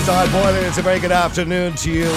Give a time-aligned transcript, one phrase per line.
[0.00, 0.64] is Boylan.
[0.64, 2.08] It's a very good afternoon to you.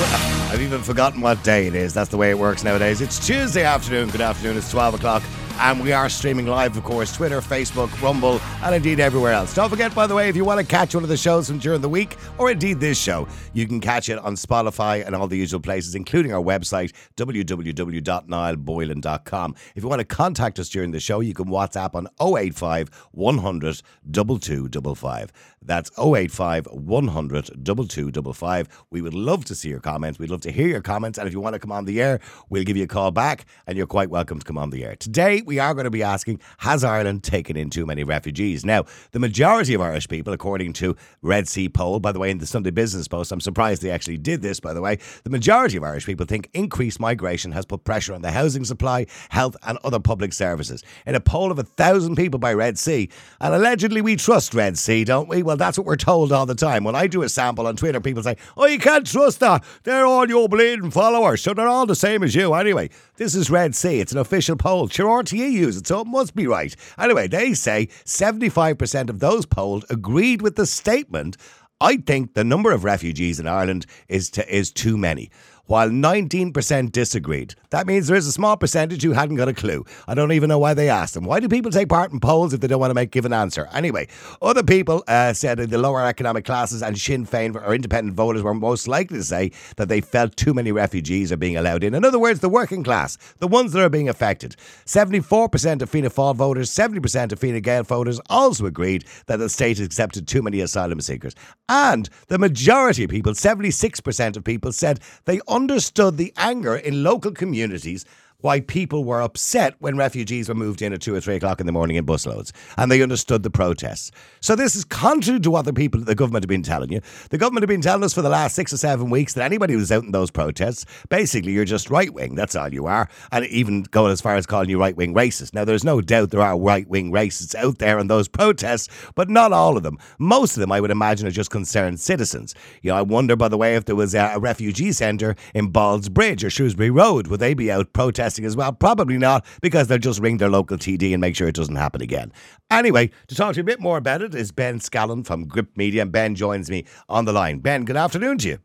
[0.50, 1.94] I've even forgotten what day it is.
[1.94, 3.02] That's the way it works nowadays.
[3.02, 4.10] It's Tuesday afternoon.
[4.10, 4.58] Good afternoon.
[4.58, 5.24] It's 12 o'clock.
[5.60, 9.54] And we are streaming live, of course, Twitter, Facebook, Rumble, and indeed everywhere else.
[9.54, 11.60] Don't forget, by the way, if you want to catch one of the shows from
[11.60, 15.27] during the week, or indeed this show, you can catch it on Spotify and all
[15.27, 19.55] the usual places, including our website, www.niallboylan.com.
[19.76, 23.82] If you want to contact us during the show, you can WhatsApp on 085 100
[24.12, 25.32] 2255.
[25.66, 28.85] That's 085 100 2255.
[28.91, 30.20] We would love to see your comments.
[30.20, 31.17] We'd love to hear your comments.
[31.17, 33.45] And if you want to come on the air, we'll give you a call back,
[33.68, 34.96] and you're quite welcome to come on the air.
[34.96, 38.65] Today, we are going to be asking Has Ireland taken in too many refugees?
[38.65, 42.38] Now, the majority of Irish people, according to Red C poll, by the way, in
[42.38, 44.99] the Sunday Business Post, I'm surprised they actually did this, by the way.
[45.23, 49.05] The majority of Irish people think increased migration has put pressure on the housing supply,
[49.29, 50.84] health, and other public services.
[51.05, 54.77] In a poll of a thousand people by Red C, and allegedly we trust Red
[54.77, 55.43] C, don't we?
[55.43, 56.84] Well, that's what we're told all the time.
[56.84, 59.63] When I do a sample on Twitter, people say, Oh, you can't trust that.
[59.84, 62.54] They're all your bleeding followers, so they're all the same as you.
[62.54, 63.99] Anyway, this is Red C.
[63.99, 64.88] It's an official poll.
[64.88, 66.75] Sure, RTE use it, so it must be right.
[66.97, 71.38] Anyway, they say 75% of those polled agreed with the statement.
[71.81, 75.29] I think the number of refugees in Ireland is to, is too many
[75.66, 77.56] while 19% disagreed.
[77.69, 79.86] That means there is a small percentage who hadn't got a clue.
[80.08, 81.24] I don't even know why they asked them.
[81.24, 83.34] Why do people take part in polls if they don't want to make give an
[83.34, 83.69] answer?
[83.74, 84.08] Anyway,
[84.41, 88.44] other people uh, said in the lower economic classes and Sinn Féin or independent voters
[88.44, 91.94] were most likely to say that they felt too many refugees are being allowed in.
[91.94, 94.56] In other words, the working class, the ones that are being affected.
[94.86, 99.79] 74% of Fianna Fáil voters, 70% of Fine Gael voters also agreed that the state
[99.79, 101.35] accepted too many asylum seekers.
[101.69, 107.31] And the majority of people, 76% of people, said they understood the anger in local
[107.31, 108.06] communities
[108.43, 111.65] why people were upset when refugees were moved in at two or three o'clock in
[111.65, 114.11] the morning in busloads, and they understood the protests.
[114.41, 116.99] So this is contrary to what the people, the government have been telling you.
[117.29, 119.75] The government have been telling us for the last six or seven weeks that anybody
[119.75, 122.35] who's out in those protests, basically you're just right wing.
[122.35, 125.53] That's all you are, and even going as far as calling you right wing racist.
[125.53, 129.29] Now there's no doubt there are right wing racists out there in those protests, but
[129.29, 129.97] not all of them.
[130.19, 132.55] Most of them, I would imagine, are just concerned citizens.
[132.81, 136.43] You know, I wonder, by the way, if there was a, refugee centre in Ballsbridge
[136.43, 138.32] or Shrewsbury Road, would they be out protesting?
[138.39, 138.73] As well?
[138.73, 142.01] Probably not, because they'll just ring their local TD and make sure it doesn't happen
[142.01, 142.31] again.
[142.71, 145.77] Anyway, to talk to you a bit more about it is Ben Scallan from Gript
[145.77, 147.59] Media, and Ben joins me on the line.
[147.59, 148.59] Ben, good afternoon to you.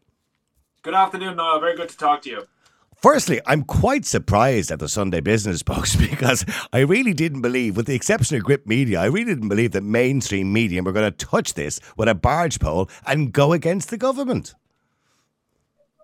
[0.82, 1.60] Good afternoon, Niall.
[1.60, 2.46] Very good to talk to you.
[3.00, 7.86] Firstly, I'm quite surprised at the Sunday Business Post because I really didn't believe, with
[7.86, 11.26] the exception of Gript Media, I really didn't believe that mainstream media were going to
[11.26, 14.54] touch this with a barge pole and go against the government.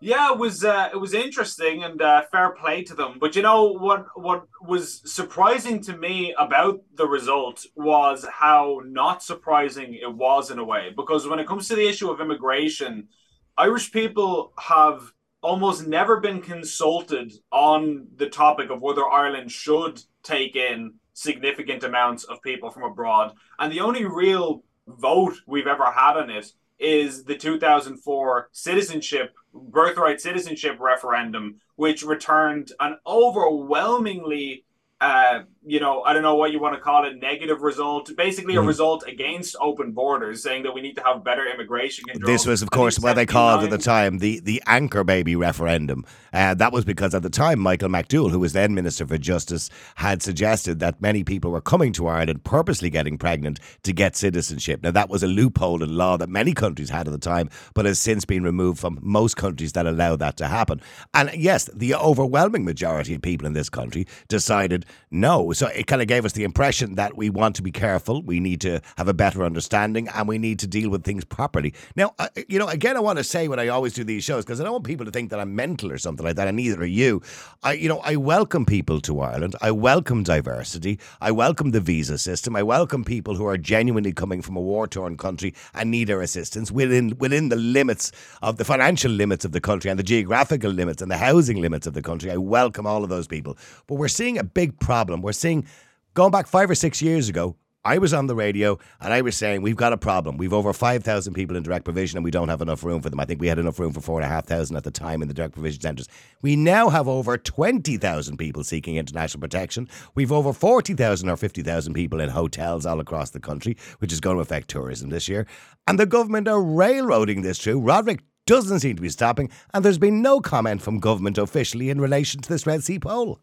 [0.05, 3.17] Yeah, it was uh, it was interesting and uh, fair play to them.
[3.19, 9.23] But you know what what was surprising to me about the result was how not
[9.23, 10.93] surprising it was in a way.
[10.95, 13.09] Because when it comes to the issue of immigration,
[13.57, 15.11] Irish people have
[15.41, 22.25] almost never been consulted on the topic of whether Ireland should take in significant amounts
[22.25, 23.33] of people from abroad.
[23.59, 30.21] And the only real vote we've ever had on it is the 2004 citizenship birthright
[30.21, 34.65] citizenship referendum, which returned an overwhelmingly
[35.01, 38.57] uh, you know, I don't know what you want to call it, negative result, basically
[38.57, 38.67] a mm.
[38.67, 42.31] result against open borders, saying that we need to have better immigration control.
[42.31, 46.05] This was, of course, what they called at the time the, the anchor baby referendum.
[46.33, 49.71] Uh, that was because at the time, Michael McDowell, who was then Minister for Justice,
[49.95, 54.83] had suggested that many people were coming to Ireland purposely getting pregnant to get citizenship.
[54.83, 57.87] Now, that was a loophole in law that many countries had at the time, but
[57.87, 60.83] has since been removed from most countries that allow that to happen.
[61.15, 65.54] And yes, the overwhelming majority of people in this country decided no.
[65.55, 68.41] So it kind of gave us the impression that we want to be careful, we
[68.41, 71.75] need to have a better understanding, and we need to deal with things properly.
[71.95, 74.45] Now, uh, you know, again, I want to say when I always do these shows
[74.45, 76.57] because I don't want people to think that I'm mental or something like that, and
[76.57, 77.23] neither are you.
[77.63, 79.55] I, you know, I welcome people to Ireland.
[79.61, 80.99] I welcome diversity.
[81.21, 82.57] I welcome the visa system.
[82.57, 86.73] I welcome people who are genuinely coming from a war-torn country and need our assistance
[86.73, 88.11] within within the limits
[88.43, 91.87] of the financial limits of the country and the geographical limits and the housing limits
[91.87, 92.31] of the country.
[92.31, 93.57] I welcome all of those people.
[93.87, 95.23] But we're seeing a big problem.
[95.23, 99.21] We're Going back five or six years ago, I was on the radio and I
[99.21, 100.39] was saying we've got a problem.
[100.39, 103.11] We've over five thousand people in direct provision and we don't have enough room for
[103.11, 103.21] them.
[103.21, 105.21] I think we had enough room for four and a half thousand at the time
[105.21, 106.09] in the direct provision centres.
[106.41, 109.87] We now have over twenty thousand people seeking international protection.
[110.15, 114.15] We've over forty thousand or fifty thousand people in hotels all across the country, which
[114.15, 115.47] is going to affect tourism this year.
[115.87, 117.81] And the government are railroading this through.
[117.81, 122.01] Roderic doesn't seem to be stopping, and there's been no comment from government officially in
[122.01, 123.41] relation to this Red C poll.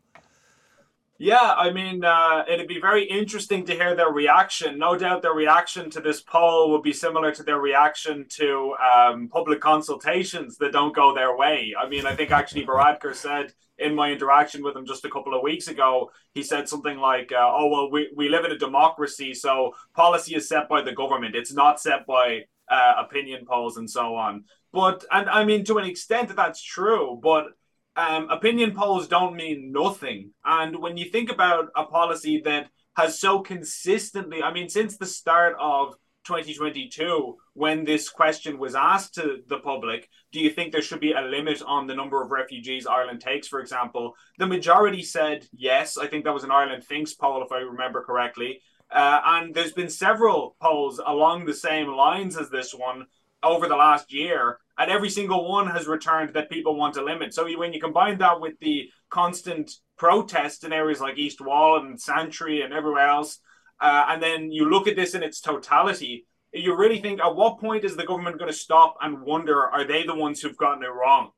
[1.23, 4.79] Yeah, I mean, uh, it'd be very interesting to hear their reaction.
[4.79, 9.27] No doubt their reaction to this poll will be similar to their reaction to um,
[9.27, 11.75] public consultations that don't go their way.
[11.79, 15.35] I mean, I think actually Varadkar said in my interaction with him just a couple
[15.35, 18.57] of weeks ago, he said something like, uh, oh, well, we, we live in a
[18.57, 21.35] democracy, so policy is set by the government.
[21.35, 24.45] It's not set by uh, opinion polls and so on.
[24.73, 27.49] But, and I mean, to an extent, that's true, but
[27.95, 30.31] um, opinion polls don't mean nothing.
[30.45, 35.05] And when you think about a policy that has so consistently, I mean, since the
[35.05, 35.95] start of
[36.25, 41.13] 2022, when this question was asked to the public, do you think there should be
[41.13, 44.13] a limit on the number of refugees Ireland takes, for example?
[44.37, 45.97] The majority said yes.
[45.97, 48.61] I think that was an Ireland Thinks poll, if I remember correctly.
[48.91, 53.05] Uh, and there's been several polls along the same lines as this one
[53.43, 57.33] over the last year and every single one has returned that people want to limit.
[57.33, 62.01] So when you combine that with the constant protests in areas like East Wall and
[62.01, 63.39] Santry and everywhere else,
[63.79, 67.59] uh, and then you look at this in its totality, you really think at what
[67.59, 70.83] point is the government going to stop and wonder are they the ones who've gotten
[70.83, 71.31] it wrong?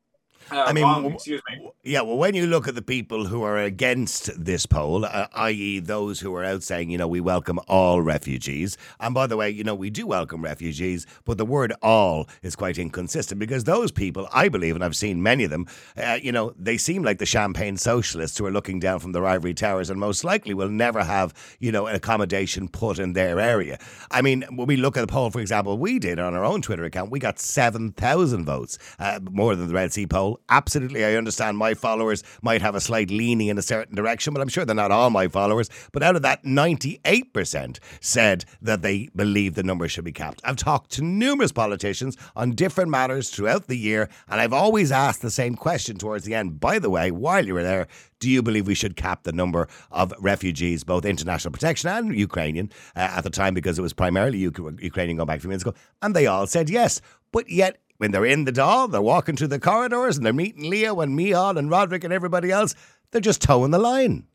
[0.52, 1.70] Uh, I mean, wrong, excuse me.
[1.84, 5.80] Yeah, well, when you look at the people who are against this poll, uh, i.e.,
[5.80, 9.50] those who are out saying, you know, we welcome all refugees, and by the way,
[9.50, 13.92] you know, we do welcome refugees, but the word all is quite inconsistent because those
[13.92, 15.68] people, I believe, and I've seen many of them,
[15.98, 19.26] uh, you know, they seem like the champagne socialists who are looking down from their
[19.26, 23.40] ivory towers and most likely will never have, you know, an accommodation put in their
[23.40, 23.78] area.
[24.12, 26.62] I mean, when we look at the poll, for example, we did on our own
[26.62, 31.16] Twitter account, we got 7,000 votes, uh, more than the Red C poll Absolutely, I
[31.16, 34.66] understand my followers might have a slight leaning in a certain direction, but I'm sure
[34.66, 35.70] they're not all my followers.
[35.92, 40.42] But out of that, 98% said that they believe the number should be capped.
[40.44, 45.22] I've talked to numerous politicians on different matters throughout the year, and I've always asked
[45.22, 46.60] the same question towards the end.
[46.60, 47.88] By the way, while you were there,
[48.20, 52.72] do you believe we should cap the number of refugees, both international protection and Ukrainian,
[52.96, 55.76] uh, at the time because it was primarily Ukrainian going back a few minutes ago?
[56.02, 57.02] And they all said yes.
[57.34, 60.70] But yet, when they're in the Dáil, they're walking through the corridors and they're meeting
[60.70, 62.76] Leo and Micheál and Roderic and everybody else.
[63.12, 64.28] They're just toeing the line.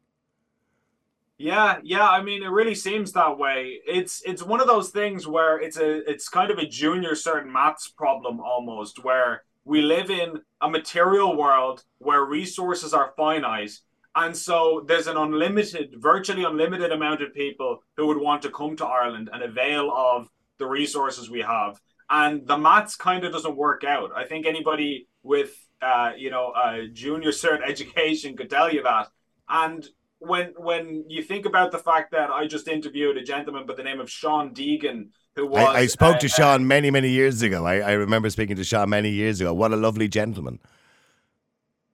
[1.37, 2.09] Yeah, yeah.
[2.09, 3.79] I mean, it really seems that way.
[3.87, 7.53] It's it's one of those things where it's a it's kind of a junior certain
[7.53, 13.79] maths problem almost, where we live in a material world where resources are finite,
[14.17, 18.77] and so there's an unlimited, virtually unlimited amount of people who would want to come
[18.77, 21.79] to Ireland and avail of the resources we have
[22.11, 24.11] and the maths kind of doesn't work out.
[24.15, 29.09] I think anybody with uh, you know a junior cert education could tell you that.
[29.49, 29.87] And
[30.19, 33.83] when when you think about the fact that I just interviewed a gentleman by the
[33.83, 37.43] name of Sean Deegan, who was I, I spoke uh, to Sean many many years
[37.43, 37.65] ago.
[37.65, 39.55] I, I remember speaking to Sean many years ago.
[39.55, 40.59] What a lovely gentleman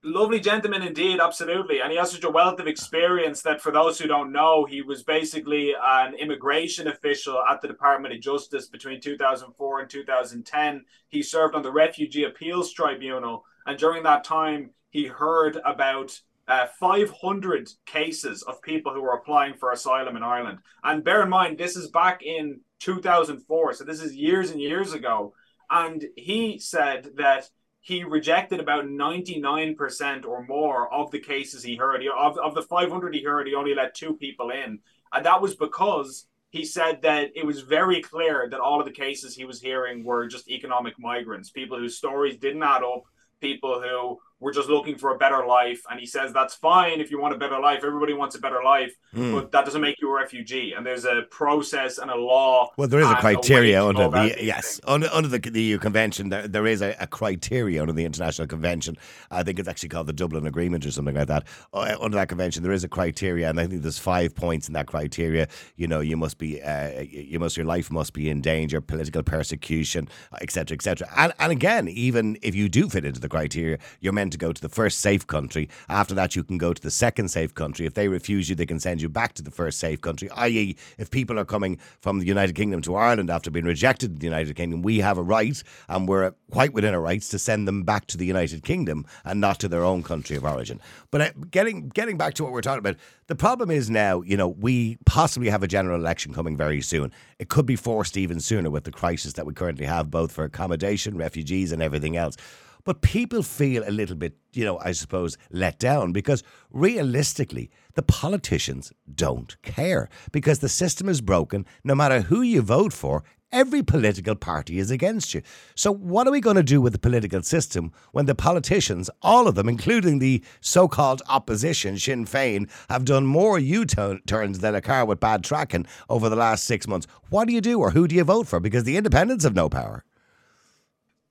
[0.05, 1.81] lovely gentleman indeed, absolutely.
[1.81, 4.83] And he has such a wealth of experience that, for those who don't know, he
[4.83, 10.85] was basically an immigration official at the Department of Justice between 2004 and 2010.
[11.09, 16.67] He served on the Refugee Appeals Tribunal, and during that time, he heard about uh,
[16.79, 20.59] 500 cases of people who were applying for asylum in Ireland.
[20.83, 24.93] And bear in mind, this is back in 2004, so this is years and years
[24.93, 25.33] ago.
[25.71, 27.49] And he said that
[27.85, 32.01] he rejected about 99% or more of the cases he heard.
[32.01, 34.79] He, of, of the 500 he heard, he only let two people in.
[35.13, 38.93] And that was because he said that it was very clear that all of the
[38.93, 43.03] cases he was hearing were just economic migrants, people whose stories didn't add up,
[43.43, 45.83] people who we're just looking for a better life.
[45.91, 47.83] And he says that's fine if you want a better life.
[47.85, 49.33] Everybody wants a better life, mm.
[49.33, 50.75] but that doesn't make you a refugee.
[50.77, 52.71] And there's a process and a law.
[52.77, 56.29] Well, there is a criteria a under the yes under, under the, the, EU Convention.
[56.29, 58.97] There, there is a, a, criteria under the International Convention.
[59.31, 61.47] I think it's actually called the Dublin Agreement or something like that.
[61.73, 64.75] Uh, under that convention, there is a criteria, and I think there's five points in
[64.75, 65.49] that criteria.
[65.77, 69.23] You know, you must be, uh, you must, your life must be in danger, political
[69.23, 70.09] persecution,
[70.41, 71.09] etc., etc.
[71.17, 74.53] And and again, even if you do fit into the criteria, you're meant to go
[74.53, 75.69] to the first safe country.
[75.89, 77.87] After that, you can go to the second safe country.
[77.87, 80.31] If they refuse you, they can send you back to the first safe country.
[80.31, 84.19] I.e., if people are coming from the United Kingdom to Ireland after being rejected in
[84.19, 87.67] the United Kingdom, we have a right, and we're quite within our rights to send
[87.67, 90.81] them back to the United Kingdom and not to their own country of origin.
[91.11, 94.37] But uh, getting getting back to what we're talking about, the problem is now, you
[94.37, 97.13] know, we possibly have a general election coming very soon.
[97.39, 100.45] It could be forced even sooner with the crisis that we currently have, both for
[100.45, 102.37] accommodation, refugees, and everything else.
[102.85, 108.03] But people feel a little bit, you know, I suppose, let down because realistically, the
[108.03, 111.65] politicians don't care because the system is broken.
[111.83, 113.25] No matter who you vote for,
[113.55, 115.41] Every political party is against you.
[115.77, 119.47] So, what are we going to do with the political system when the politicians, all
[119.47, 124.75] of them, including the so called opposition, Sinn Féin, have done more U turns than
[124.75, 127.07] a car with bad tracking over the last six months?
[127.31, 128.59] What do you do or who do you vote for?
[128.59, 130.05] Because the independents have no power.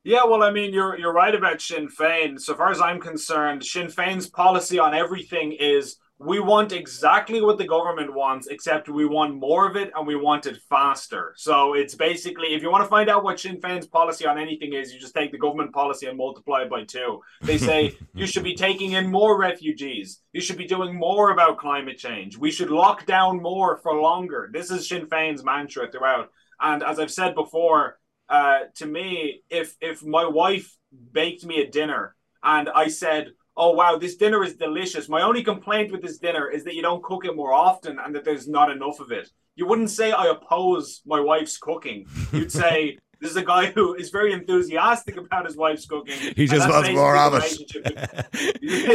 [0.03, 2.39] Yeah, well, I mean, you're you're right about Sinn Féin.
[2.39, 7.57] So far as I'm concerned, Sinn Féin's policy on everything is we want exactly what
[7.57, 11.33] the government wants, except we want more of it and we want it faster.
[11.37, 14.73] So it's basically, if you want to find out what Sinn Féin's policy on anything
[14.73, 17.21] is, you just take the government policy and multiply it by two.
[17.41, 20.21] They say you should be taking in more refugees.
[20.33, 22.37] You should be doing more about climate change.
[22.37, 24.49] We should lock down more for longer.
[24.51, 26.29] This is Sinn Féin's mantra throughout.
[26.61, 27.99] And as I've said before,
[28.29, 30.75] uh, to me, if if my wife
[31.11, 35.43] baked me a dinner and I said, "Oh wow, this dinner is delicious," my only
[35.43, 38.47] complaint with this dinner is that you don't cook it more often and that there's
[38.47, 39.29] not enough of it.
[39.55, 42.07] You wouldn't say I oppose my wife's cooking.
[42.31, 42.97] You'd say.
[43.19, 46.33] This is a guy who is very enthusiastic about his wife's cooking.
[46.35, 47.43] He just wants more of it.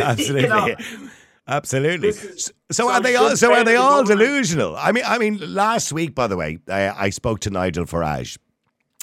[0.03, 0.43] Absolutely.
[0.43, 0.77] You know,
[1.49, 2.09] Absolutely.
[2.09, 3.35] Is, so, so, are they all?
[3.37, 4.77] So are they all delusional?
[4.77, 8.37] I mean, I mean, last week, by the way, I, I spoke to Nigel Farage,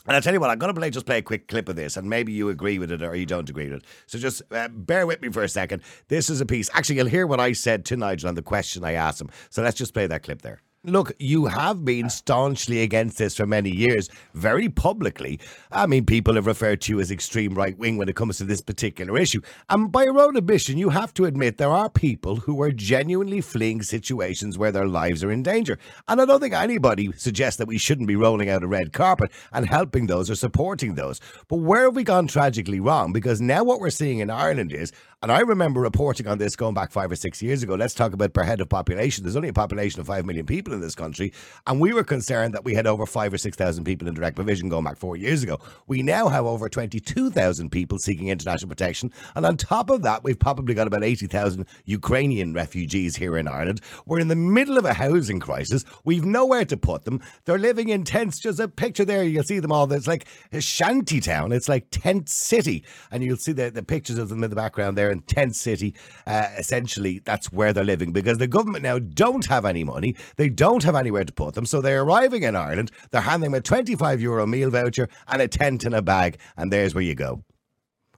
[0.05, 1.75] and I'll tell you what, I'm going to play just play a quick clip of
[1.75, 3.85] this, and maybe you agree with it or you don't agree with it.
[4.07, 5.81] So just uh, bear with me for a second.
[6.07, 6.69] This is a piece.
[6.73, 9.29] Actually, you'll hear what I said to Nigel on the question I asked him.
[9.49, 10.61] So let's just play that clip there.
[10.87, 15.39] Look, you have been staunchly against this for many years, very publicly.
[15.71, 18.43] I mean, people have referred to you as extreme right wing when it comes to
[18.43, 19.41] this particular issue.
[19.67, 23.41] And by your own admission, you have to admit there are people who are genuinely
[23.41, 25.79] fleeing situations where their lives are in danger.
[26.07, 29.31] And I don't think anybody suggests that we shouldn't be rolling out a red carpet
[29.53, 31.19] and helping those or supporting those.
[31.47, 33.11] But where have we gone tragically wrong?
[33.11, 34.91] Because now what we're seeing in Ireland is
[35.25, 37.73] and I remember reporting on this going back five or six years ago.
[37.73, 39.23] Let's talk about per head of population.
[39.23, 41.33] There's only a population of five million people in this country,
[41.65, 44.35] and we were concerned that we had over five or six thousand people in direct
[44.35, 45.59] provision going back four years ago.
[45.87, 50.23] We now have over twenty-two thousand people seeking international protection, and on top of that,
[50.23, 53.81] we've probably got about eighty thousand Ukrainian refugees here in Ireland.
[54.05, 55.85] We're in the middle of a housing crisis.
[56.03, 57.19] We've nowhere to put them.
[57.45, 58.37] They're living in tents.
[58.37, 59.91] Just a picture there, you'll see them all.
[59.91, 61.51] It's like a shanty town.
[61.51, 64.95] It's like tent city, and you'll see the, the pictures of them in the background
[64.95, 65.95] there in tent city.
[66.27, 70.15] Uh, essentially, that's where they're living because the government now don't have any money.
[70.35, 71.65] They don't have anywhere to put them.
[71.65, 72.91] So they're arriving in Ireland.
[73.11, 76.37] They're handing them a 25 euro meal voucher and a tent in a bag.
[76.57, 77.43] And there's where you go.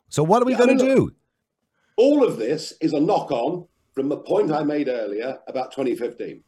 [0.10, 1.12] So what are we yeah, going to do?
[1.98, 6.44] All of this is a knock on from the point I made earlier about 2015.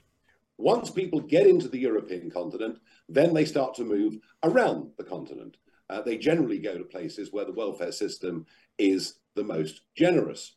[0.58, 2.78] Once people get into the European continent,
[3.08, 5.58] then they start to move around the continent.
[5.90, 8.46] Uh, they generally go to places where the welfare system
[8.78, 10.54] is the most generous.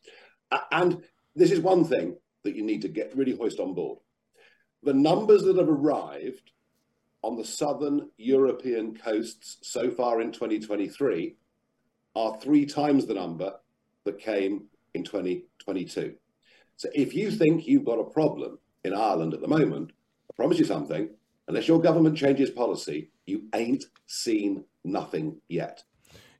[0.70, 1.02] And
[1.36, 4.00] this is one thing that you need to get really hoist on board.
[4.82, 6.50] The numbers that have arrived
[7.22, 11.36] on the southern European coasts so far in 2023
[12.16, 13.54] are three times the number
[14.04, 16.16] that came in 2022.
[16.76, 19.92] So if you think you've got a problem in Ireland at the moment,
[20.28, 21.10] I promise you something,
[21.46, 25.84] unless your government changes policy, you ain't seen nothing yet.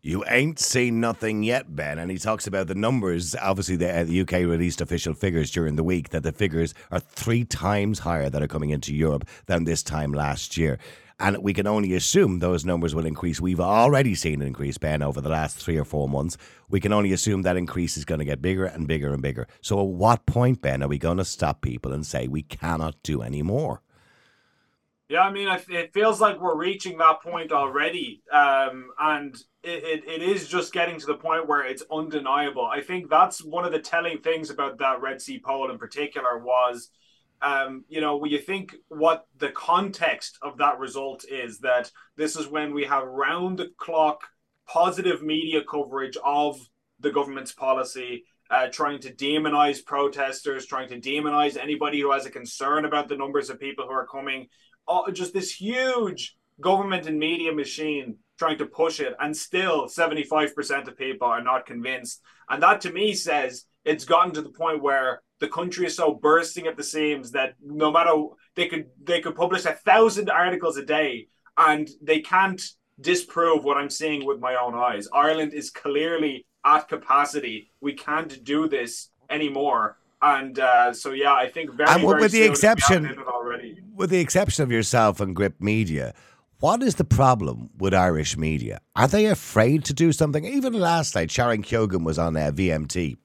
[0.04, 2.00] You ain't seen nothing yet, Ben.
[2.00, 3.37] And he talks about the numbers.
[3.37, 6.99] Obviously, the, uh, the, UK released official figures during the week that the figures are
[6.99, 10.80] three times higher that are coming into Europe than this time last year.
[11.21, 13.40] And we can only assume those numbers will increase.
[13.40, 16.37] We've already seen an increase, Ben, over the last three or four months.
[16.68, 19.47] We can only assume that increase is going to get bigger and bigger and bigger.
[19.61, 23.00] So, at what point, Ben, are we going to stop people and say we cannot
[23.04, 23.82] do any more?
[25.12, 30.04] Yeah, I mean, it feels like we're reaching that point already, um, and it, it,
[30.09, 32.64] it is just getting to the point where it's undeniable.
[32.64, 36.38] I think that's one of the telling things about that Red C poll in particular
[36.38, 36.88] was,
[37.42, 42.35] um, you know, when you think what the context of that result is, that this
[42.35, 44.23] is when we have round the clock
[44.66, 46.59] positive media coverage of
[47.00, 48.25] the government's policy.
[48.50, 53.16] Uh, trying to demonize protesters, trying to demonize anybody who has a concern about the
[53.16, 54.47] numbers of people who are coming
[54.88, 60.88] uh, just this huge government and media machine trying to push it, and still 75%
[60.88, 62.20] of people are not convinced.
[62.48, 66.14] And that to me says it's gotten to the point where the country is so
[66.14, 68.14] bursting at the seams that no matter
[68.54, 72.62] they could they could publish a thousand articles a day and they can't
[73.00, 75.08] disprove what I'm seeing with my own eyes.
[75.12, 77.72] Ireland is clearly at capacity.
[77.80, 79.98] We can't do this anymore.
[80.23, 83.19] And uh, so, yeah, I think very, and with the exception,
[83.95, 86.14] with the exception of yourself and Gript Media,
[86.61, 88.81] what is the problem with Irish media?
[88.95, 90.45] Are they afraid to do something?
[90.45, 93.17] Even last night, Sharon Keogan was on uh, VMT.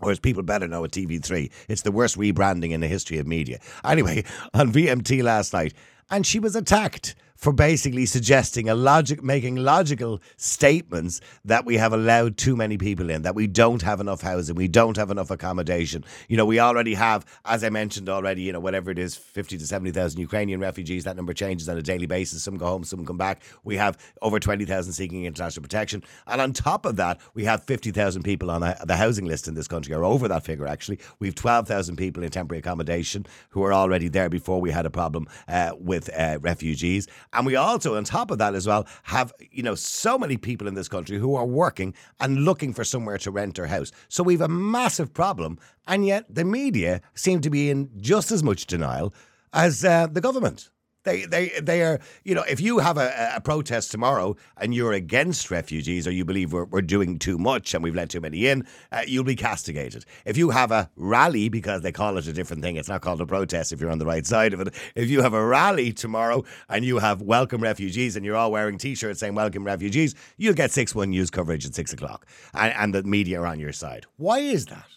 [0.00, 3.28] Or as people better know at TV3, it's the worst rebranding in the history of
[3.28, 3.60] media.
[3.84, 4.24] Anyway,
[4.54, 5.72] on VMT last night,
[6.10, 11.92] and she was attacked for basically suggesting a logic, making logical statements that we have
[11.92, 15.30] allowed too many people in, that we don't have enough housing, we don't have enough
[15.30, 16.04] accommodation.
[16.28, 19.58] You know, we already have, as I mentioned already, you know, whatever it is, 50
[19.58, 21.04] to 70,000 Ukrainian refugees.
[21.04, 22.42] That number changes on a daily basis.
[22.42, 23.42] Some go home, some come back.
[23.64, 26.02] We have over 20,000 seeking international protection.
[26.26, 29.68] And on top of that, we have 50,000 people on the housing list in this
[29.68, 30.98] country, or over that figure, actually.
[31.18, 34.90] We have 12,000 people in temporary accommodation who are already there before we had a
[34.90, 37.06] problem uh, with uh, refugees.
[37.34, 40.68] And we also, on top of that as well, have, you know, so many people
[40.68, 43.92] in this country who are working and looking for somewhere to rent their house.
[44.08, 45.58] So we've a massive problem.
[45.86, 49.12] And yet the media seem to be in just as much denial
[49.52, 50.70] as uh, the government.
[51.04, 54.92] They, they, they are, you know, if you have a, a protest tomorrow and you're
[54.92, 58.46] against refugees or you believe we're, we're doing too much and we've let too many
[58.46, 60.06] in, uh, you'll be castigated.
[60.24, 63.20] If you have a rally, because they call it a different thing, it's not called
[63.20, 64.74] a protest if you're on the right side of it.
[64.94, 68.78] If you have a rally tomorrow and you have welcome refugees and you're all wearing
[68.78, 72.72] t shirts saying welcome refugees, you'll get 6 1 news coverage at 6 o'clock and,
[72.72, 74.06] and the media are on your side.
[74.16, 74.88] Why is that?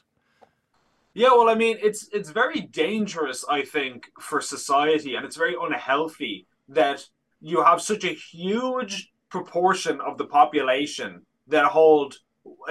[1.18, 5.56] Yeah, well, I mean, it's it's very dangerous, I think, for society, and it's very
[5.60, 7.04] unhealthy that
[7.42, 12.20] you have such a huge proportion of the population that hold,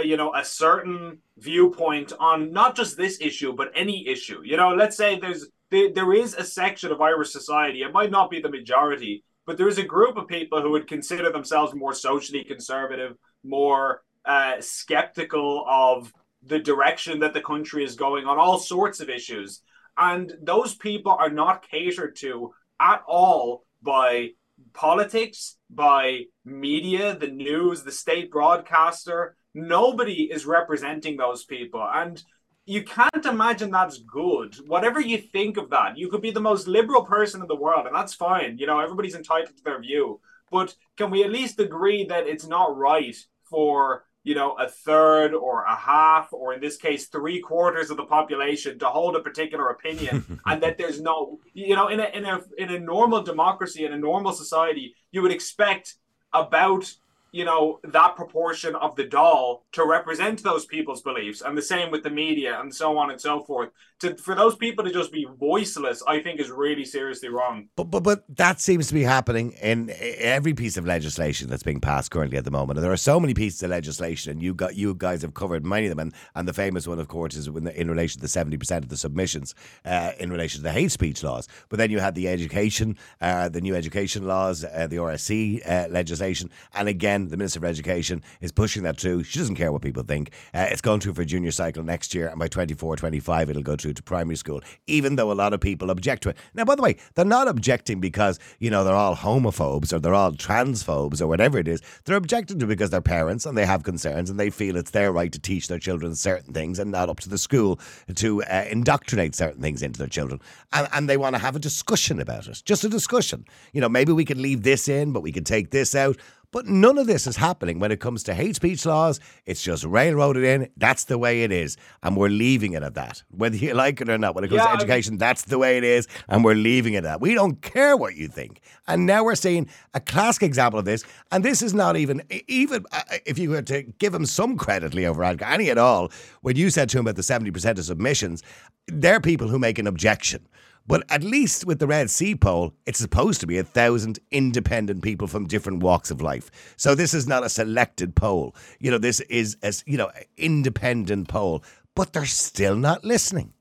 [0.05, 4.41] you know, a certain viewpoint on not just this issue but any issue.
[4.45, 7.83] You know, let's say there's there, there is a section of Irish society.
[7.83, 10.87] It might not be the majority, but there is a group of people who would
[10.87, 16.13] consider themselves more socially conservative, more uh, skeptical of
[16.47, 19.63] the direction that the country is going on all sorts of issues.
[19.99, 24.31] And those people are not catered to at all by
[24.73, 29.37] politics, by media, the news, the state broadcaster.
[29.55, 31.87] Nobody is representing those people.
[31.93, 32.23] And
[32.67, 34.57] you can't imagine that's good.
[34.67, 37.87] Whatever you think of that, you could be the most liberal person in the world,
[37.87, 38.59] and that's fine.
[38.59, 40.21] You know, everybody's entitled to their view.
[40.51, 43.17] But can we at least agree that it's not right
[43.49, 47.97] for you know, a third or a half, or in this case, three quarters of
[47.97, 52.09] the population to hold a particular opinion, and that there's no, you know, in a
[52.13, 55.95] in a in a normal democracy, in a normal society, you would expect
[56.33, 56.93] about
[57.33, 61.43] you know that proportion of the Dáil to represent those people's beliefs.
[61.43, 63.71] And the same with the media and so on and so forth.
[64.01, 67.69] To for those people to just be voiceless i think is really seriously wrong.
[67.77, 71.81] But but but that seems to be happening in every piece of legislation that's being
[71.81, 72.79] passed currently at the moment.
[72.79, 75.65] And there are so many pieces of legislation and you got you guys have covered
[75.65, 75.99] many of them.
[75.99, 78.97] And, and the famous one of course is in, relation to the 70% of the
[78.97, 81.49] submissions uh, in relation to the hate speech laws.
[81.69, 85.89] But then you had the education uh, the new education laws uh, the RSE uh,
[85.91, 86.51] legislation.
[86.75, 89.25] And again the Minister for Education is pushing that through.
[89.25, 90.31] She doesn't care what people think.
[90.55, 93.77] Uh, it's going through for junior cycle next year, and by 24, 25, it'll go
[93.77, 96.37] through to primary school, even though a lot of people object to it.
[96.55, 100.15] Now, by the way, they're not objecting because, you know, they're all homophobes or they're
[100.15, 101.83] all transphobes or whatever it is.
[102.05, 105.13] They're objecting to because they're parents and they have concerns and they feel it's their
[105.13, 107.81] right to teach their children certain things and not up to the school
[108.15, 110.41] to uh, indoctrinate certain things into their children.
[110.73, 113.45] And, and they want to have a discussion about it, just a discussion.
[113.73, 116.17] You know, maybe we could leave this in, but we could take this out.
[116.53, 119.21] But none of this is happening when it comes to hate speech laws.
[119.45, 120.69] It's just railroaded in.
[120.77, 121.77] That's the way it is.
[122.03, 123.23] And we're leaving it at that.
[123.31, 125.43] Whether you like it or not, when it comes yeah, to education, I mean, that's
[125.43, 126.09] the way it is.
[126.29, 127.21] And we're leaving it at that.
[127.21, 128.61] We don't care what you think.
[128.87, 131.05] And now we're seeing a classic example of this.
[131.31, 134.95] And this is not even, even uh, if you were to give him some credit,
[134.95, 136.11] Leo Varadkar, any at all,
[136.43, 138.43] when you said to him about the 70% of submissions,
[138.87, 140.47] they're people who make an objection.
[140.89, 145.03] But at least with the Red C poll, it's supposed to be a thousand independent
[145.03, 146.75] people from different walks of life.
[146.77, 148.55] So this is not a selected poll.
[148.79, 153.53] You know, this is a you know independent poll, but they're still not listening.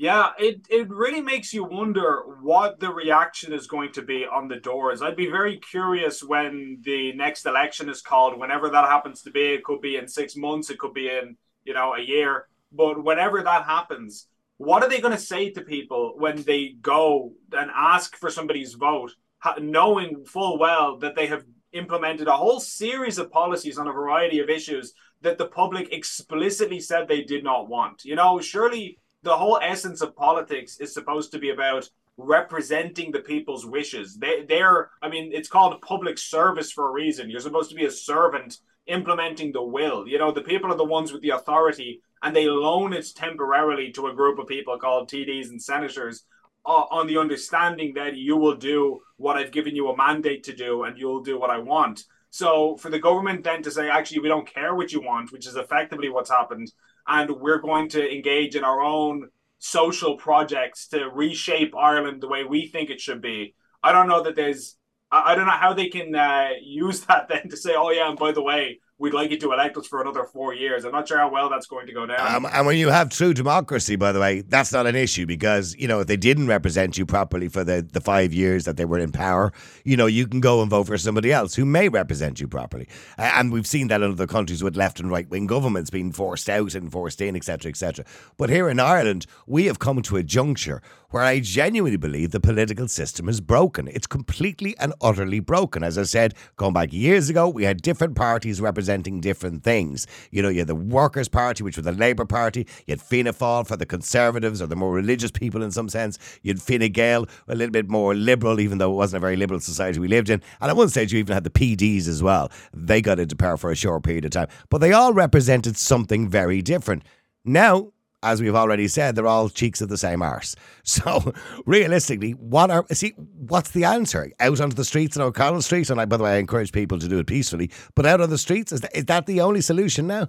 [0.00, 4.46] Yeah, it, it really makes you wonder what the reaction is going to be on
[4.46, 5.02] the doors.
[5.02, 9.54] I'd be very curious when the next election is called, whenever that happens to be.
[9.54, 12.46] It could be in six months, it could be in, you know, a year.
[12.70, 17.32] But whenever that happens, what are they going to say to people when they go
[17.52, 19.14] and ask for somebody's vote,
[19.60, 24.40] knowing full well that they have implemented a whole series of policies on a variety
[24.40, 28.04] of issues that the public explicitly said they did not want?
[28.04, 33.20] You know, surely the whole essence of politics is supposed to be about representing the
[33.20, 34.16] people's wishes.
[34.16, 37.30] They, they're, I mean, it's called public service for a reason.
[37.30, 40.08] You're supposed to be a servant implementing the will.
[40.08, 43.92] You know, the people are the ones with the authority and they loan it temporarily
[43.92, 46.24] to a group of people called TDs and senators
[46.66, 50.54] uh, on the understanding that you will do what I've given you a mandate to
[50.54, 52.04] do and you'll do what I want.
[52.30, 55.46] So for the government then to say, actually, we don't care what you want, which
[55.46, 56.70] is effectively what's happened,
[57.06, 62.44] and we're going to engage in our own social projects to reshape Ireland the way
[62.44, 63.54] we think it should be.
[63.82, 64.76] I don't know that there's
[65.10, 68.18] I, don't know how they can uh, use that then to say, oh yeah, and
[68.18, 70.84] by the way, we'd like you to elect us for another four years.
[70.84, 72.34] I'm not sure how well that's going to go down.
[72.34, 75.76] Um, and when you have true democracy, by the way, that's not an issue because,
[75.78, 78.84] you know, if they didn't represent you properly for the, the five years that they
[78.84, 79.52] were in power,
[79.84, 82.88] you know, you can go and vote for somebody else who may represent you properly.
[83.16, 86.48] And we've seen that in other countries with left and right wing governments being forced
[86.48, 88.04] out and forced in, etc., etc.
[88.36, 92.40] But here in Ireland, we have come to a juncture where I genuinely believe the
[92.40, 93.88] political system is broken.
[93.88, 95.82] It's completely and utterly broken.
[95.82, 100.06] As I said, going back years ago, we had different parties representing different things.
[100.30, 102.66] You know, you had the Workers' Party, which was the Labour Party.
[102.86, 106.18] You had Fianna Fáil for the Conservatives or the more religious people in some sense.
[106.42, 109.36] You had Fine Gael, a little bit more liberal, even though it wasn't a very
[109.36, 110.42] liberal society we lived in.
[110.60, 112.50] And at one stage, you even had the PDs as well.
[112.74, 114.48] They got into power for a short period of time.
[114.68, 117.02] But they all represented something very different.
[117.44, 117.92] Now,
[118.22, 120.54] as we've already said, they're all cheeks of the same arse.
[120.88, 121.34] So
[121.66, 124.32] realistically, what are see what's the answer?
[124.40, 126.98] Out onto the streets in O'Connell Street, and I, by the way, I encourage people
[126.98, 127.70] to do it peacefully.
[127.94, 130.28] But out on the streets is that, is that the only solution now?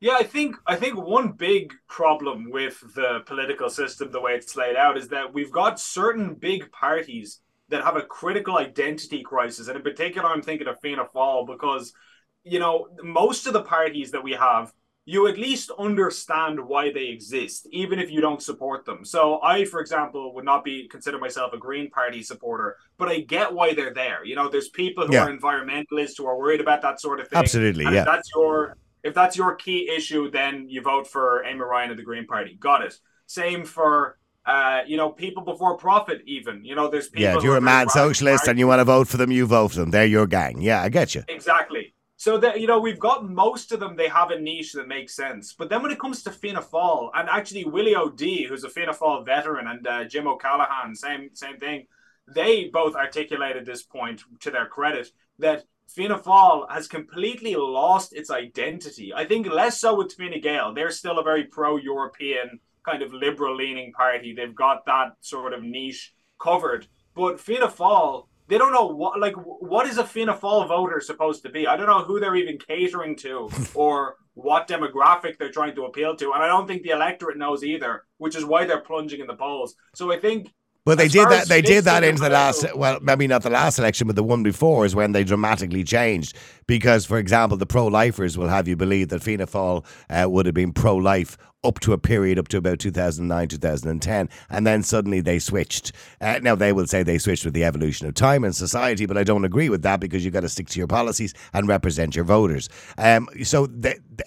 [0.00, 4.56] Yeah, I think I think one big problem with the political system, the way it's
[4.56, 9.68] laid out, is that we've got certain big parties that have a critical identity crisis,
[9.68, 11.94] and in particular, I'm thinking of Fianna Fáil because
[12.42, 14.74] you know most of the parties that we have
[15.06, 19.04] you at least understand why they exist, even if you don't support them.
[19.04, 23.20] So I, for example, would not be consider myself a Green Party supporter, but I
[23.20, 24.24] get why they're there.
[24.24, 25.24] You know, there's people who yeah.
[25.24, 27.38] are environmentalists who are worried about that sort of thing.
[27.38, 28.00] Absolutely, and yeah.
[28.00, 31.98] If that's your if that's your key issue, then you vote for Eamon Ryan of
[31.98, 32.56] the Green Party.
[32.58, 32.94] Got it.
[33.26, 36.64] Same for uh, you know, people before profit, even.
[36.64, 37.22] You know, there's people.
[37.22, 39.68] Yeah, if you're a mad socialist and you want to vote for them, you vote
[39.68, 39.90] for them.
[39.90, 40.60] They're your gang.
[40.60, 41.24] Yeah, I get you.
[41.28, 41.94] Exactly.
[42.24, 43.96] So that you know, we've got most of them.
[43.96, 45.52] They have a niche that makes sense.
[45.52, 48.94] But then when it comes to Fianna Fáil, and actually Willie O'Dea, who's a Fianna
[48.94, 51.86] Fáil veteran, and uh, Jim O'Callaghan, same same thing.
[52.34, 58.30] They both articulated this point to their credit that Fianna Fáil has completely lost its
[58.30, 59.12] identity.
[59.12, 60.72] I think less so with Fine Gael.
[60.72, 64.32] They're still a very pro-European kind of liberal-leaning party.
[64.34, 66.86] They've got that sort of niche covered.
[67.14, 71.42] But Fianna Fáil they don't know what like what is a Fianna Fáil voter supposed
[71.44, 71.66] to be.
[71.66, 76.16] I don't know who they're even catering to or what demographic they're trying to appeal
[76.16, 79.26] to, and I don't think the electorate knows either, which is why they're plunging in
[79.26, 79.74] the polls.
[79.94, 80.52] So I think.
[80.86, 81.48] Well, they did that.
[81.48, 82.66] They did that into the last.
[82.76, 86.36] Well, maybe not the last election, but the one before is when they dramatically changed.
[86.66, 90.54] Because, for example, the pro-lifers will have you believe that Fianna Fáil uh, would have
[90.54, 95.38] been pro-life up to a period up to about 2009, 2010, and then suddenly they
[95.38, 95.92] switched.
[96.20, 99.16] Uh, now, they will say they switched with the evolution of time and society, but
[99.16, 102.14] I don't agree with that because you've got to stick to your policies and represent
[102.14, 102.68] your voters.
[102.98, 103.68] Um, so,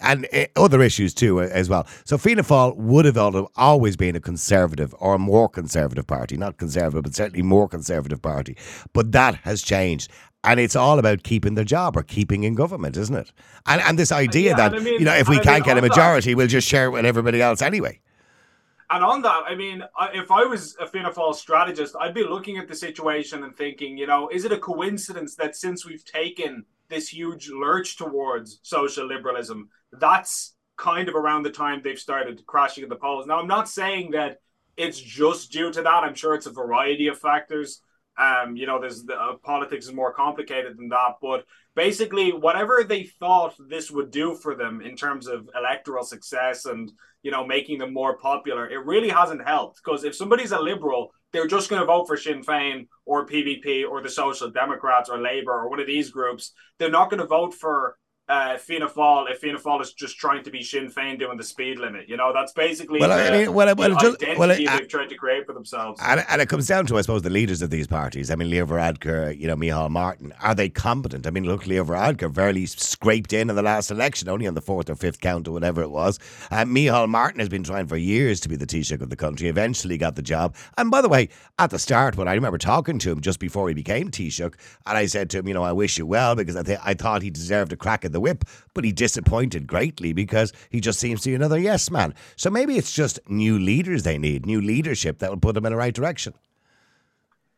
[0.02, 1.88] and uh, other issues too, uh, as well.
[2.06, 3.18] So, Fianna Fáil would have
[3.56, 8.22] always been a conservative or a more conservative party, not conservative, but certainly more conservative
[8.22, 8.58] party.
[8.94, 10.12] But that has changed
[10.44, 13.32] and it's all about keeping the job or keeping in government, isn't it?
[13.66, 15.76] And and this uh, idea yeah, that I mean, you know if we can't mean,
[15.76, 18.00] get a majority, that, we'll just share it with everybody else anyway.
[18.90, 22.58] And on that, I mean, if I was a Fianna Fáil strategist, I'd be looking
[22.58, 26.64] at the situation and thinking, you know, is it a coincidence that since we've taken
[26.88, 32.84] this huge lurch towards social liberalism, that's kind of around the time they've started crashing
[32.84, 33.26] in the polls.
[33.26, 34.40] Now, I'm not saying that
[34.78, 36.04] it's just due to that.
[36.04, 37.82] I'm sure it's a variety of factors.
[38.18, 42.84] Um, you know, there's the, uh, politics is more complicated than that, but basically, whatever
[42.84, 47.46] they thought this would do for them in terms of electoral success and you know
[47.46, 49.80] making them more popular, it really hasn't helped.
[49.84, 53.88] Because if somebody's a liberal, they're just going to vote for Sinn Féin or PBP
[53.88, 56.54] or the Social Democrats or Labour or one of these groups.
[56.80, 57.98] They're not going to vote for
[58.30, 61.44] uh, Fianna Fáil if Fianna Fáil is just trying to be Sinn Féin doing the
[61.44, 62.10] speed limit.
[62.10, 65.16] You know, that's basically well, the, I mean, well, well, identity well, they've tried to
[65.16, 66.02] create for themselves.
[66.04, 68.30] And, and, it comes down to, I suppose, the leaders of these parties.
[68.30, 71.26] I mean, Leo Varadkar, you know, Micheál Martin, are they competent?
[71.26, 74.62] I mean, look, Leo Varadkar barely scraped in in the last election, only on the
[74.62, 76.20] fourth or fifth count or whatever it was.
[76.52, 79.48] Uh, Micheál Martin has been trying for years to be the Taoiseach of the country,
[79.48, 80.56] eventually got the job.
[80.78, 83.70] And by the way, at the start, when I remember talking to him just before
[83.70, 84.54] he became Taoiseach,
[84.86, 86.94] and I said to him, you know, I wish you well because I, th- I
[86.94, 91.00] thought he deserved a crack at the whip, but he disappointed greatly because he just
[91.00, 92.14] seems to be another yes man.
[92.36, 95.72] So maybe it's just new leaders they need, new leadership that will put them in
[95.72, 96.34] the right direction.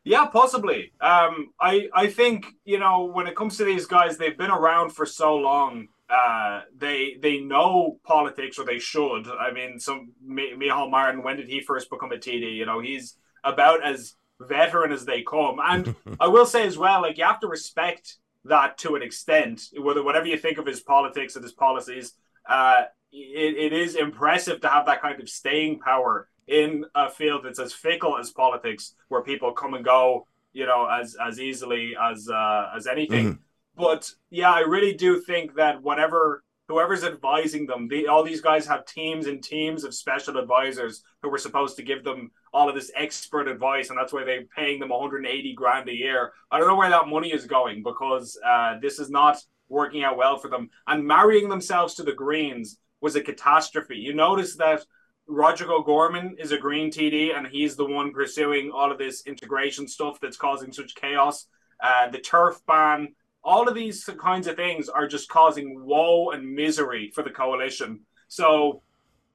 [0.04, 0.92] Yeah, possibly.
[1.00, 4.90] Um, I I think you know when it comes to these guys, they've been around
[4.90, 5.88] for so long.
[6.08, 9.28] Uh, they they know politics, or they should.
[9.28, 11.22] I mean, some Micheál Martin.
[11.22, 12.54] When did he first become a TD?
[12.56, 15.58] You know, he's about as veteran as they come.
[15.62, 19.62] And I will say as well, like you have to respect that to an extent,
[19.78, 22.14] whether whatever you think of his politics and his policies,
[22.48, 27.44] uh, it, it is impressive to have that kind of staying power in a field
[27.44, 31.94] that's as fickle as politics, where people come and go, you know, as as easily
[32.00, 33.26] as uh, as anything.
[33.26, 33.40] Mm-hmm.
[33.76, 38.66] But yeah, I really do think that whatever whoever's advising them, the, all these guys
[38.66, 42.74] have teams and teams of special advisors who were supposed to give them all of
[42.74, 46.32] this expert advice, and that's why they're paying them 180 grand a year.
[46.50, 50.16] I don't know where that money is going because uh, this is not working out
[50.16, 50.70] well for them.
[50.86, 53.96] And marrying themselves to the Greens was a catastrophe.
[53.96, 54.84] You notice that
[55.26, 59.86] Roger O'Gorman is a Green TD, and he's the one pursuing all of this integration
[59.86, 61.46] stuff that's causing such chaos.
[61.82, 66.54] Uh, the turf ban all of these kinds of things are just causing woe and
[66.54, 68.00] misery for the coalition.
[68.28, 68.82] So,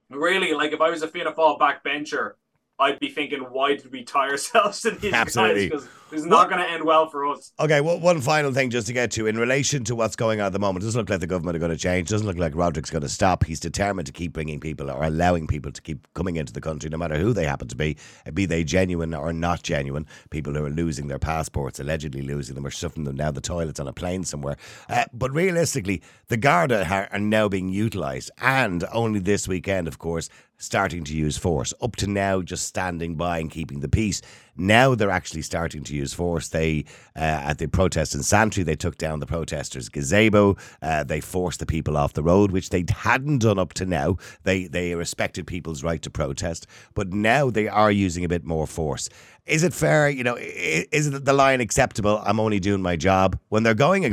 [0.09, 2.33] really, like if I was a Fianna Fáil backbencher,
[2.77, 5.69] I'd be thinking, why did we tie ourselves to these Absolutely.
[5.69, 5.81] guys?
[5.81, 7.51] Because it's not going to end well for us.
[7.59, 10.47] Okay, well, one final thing just to get to in relation to what's going on
[10.47, 10.83] at the moment.
[10.83, 12.09] It doesn't look like the government are going to change.
[12.09, 13.45] It doesn't look like Roderic's going to stop.
[13.45, 16.89] He's determined to keep bringing people or allowing people to keep coming into the country,
[16.89, 17.97] no matter who they happen to be,
[18.33, 20.05] be they genuine or not genuine.
[20.29, 23.79] People who are losing their passports, allegedly losing them, or stuffing them down the toilets
[23.79, 24.57] on a plane somewhere.
[24.89, 30.29] Uh, but realistically, the Garda are now being utilised, and only this weekend, of course,
[30.57, 31.73] starting to use force.
[31.81, 34.21] Up to now, just standing by and keeping the peace.
[34.57, 36.47] Now they're actually starting to use force.
[36.47, 40.55] They, uh, at the protest in Santry, they took down the protesters' gazebo.
[40.81, 44.17] Uh, they forced the people off the road, which they hadn't done up to now.
[44.43, 48.67] They they respected people's right to protest, but now they are using a bit more
[48.67, 49.09] force.
[49.45, 50.09] Is it fair?
[50.09, 52.21] You know, is the line acceptable?
[52.25, 54.03] I'm only doing my job when they're going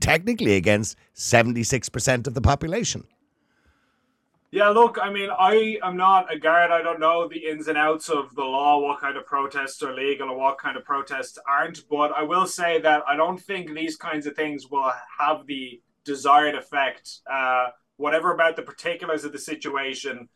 [0.00, 3.04] technically against 76% of the population.
[4.54, 6.70] Yeah, look, I mean, I am not a guard.
[6.70, 9.92] I don't know the ins and outs of the law, what kind of protests are
[9.92, 11.88] legal and what kind of protests aren't.
[11.88, 15.82] But I will say that I don't think these kinds of things will have the
[16.04, 17.22] desired effect.
[17.28, 20.28] Uh, whatever about the particulars of the situation,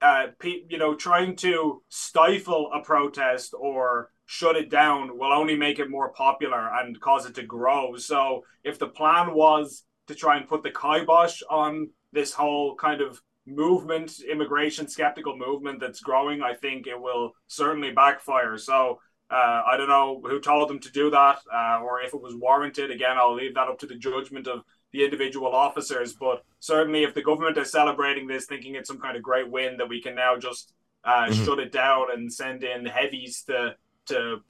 [0.00, 5.80] uh, you know, trying to stifle a protest or shut it down will only make
[5.80, 7.96] it more popular and cause it to grow.
[7.96, 13.00] So if the plan was to try and put the kibosh on this whole kind
[13.00, 18.56] of movement, immigration skeptical movement that's growing, I think it will certainly backfire.
[18.58, 22.20] So uh, I don't know who told them to do that uh, or if it
[22.20, 22.90] was warranted.
[22.90, 24.60] Again, I'll leave that up to the judgment of
[24.92, 26.14] the individual officers.
[26.14, 29.76] But certainly, if the government is celebrating this, thinking it's some kind of great win
[29.78, 30.72] that we can now just
[31.04, 31.44] uh, mm-hmm.
[31.44, 33.76] shut it down and send in heavies to
[34.06, 34.42] to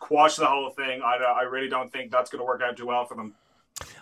[0.00, 2.86] quash the whole thing, I, I really don't think that's going to work out too
[2.86, 3.34] well for them.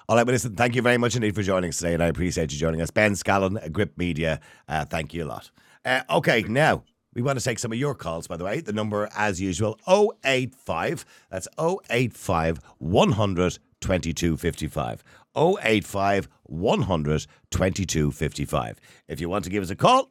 [0.08, 2.08] All right, but listen, thank you very much indeed for joining us today, and I
[2.08, 2.90] appreciate you joining us.
[2.90, 5.50] Ben Scallan, Gript Media, uh, thank you a lot.
[5.84, 6.82] Uh, okay, now
[7.14, 8.60] we want to take some of your calls, by the way.
[8.60, 9.78] The number, as usual,
[10.24, 11.04] 085.
[11.30, 15.04] That's 085 100 2255.
[15.36, 18.80] 085 100 2255.
[19.08, 20.10] If you want to give us a call,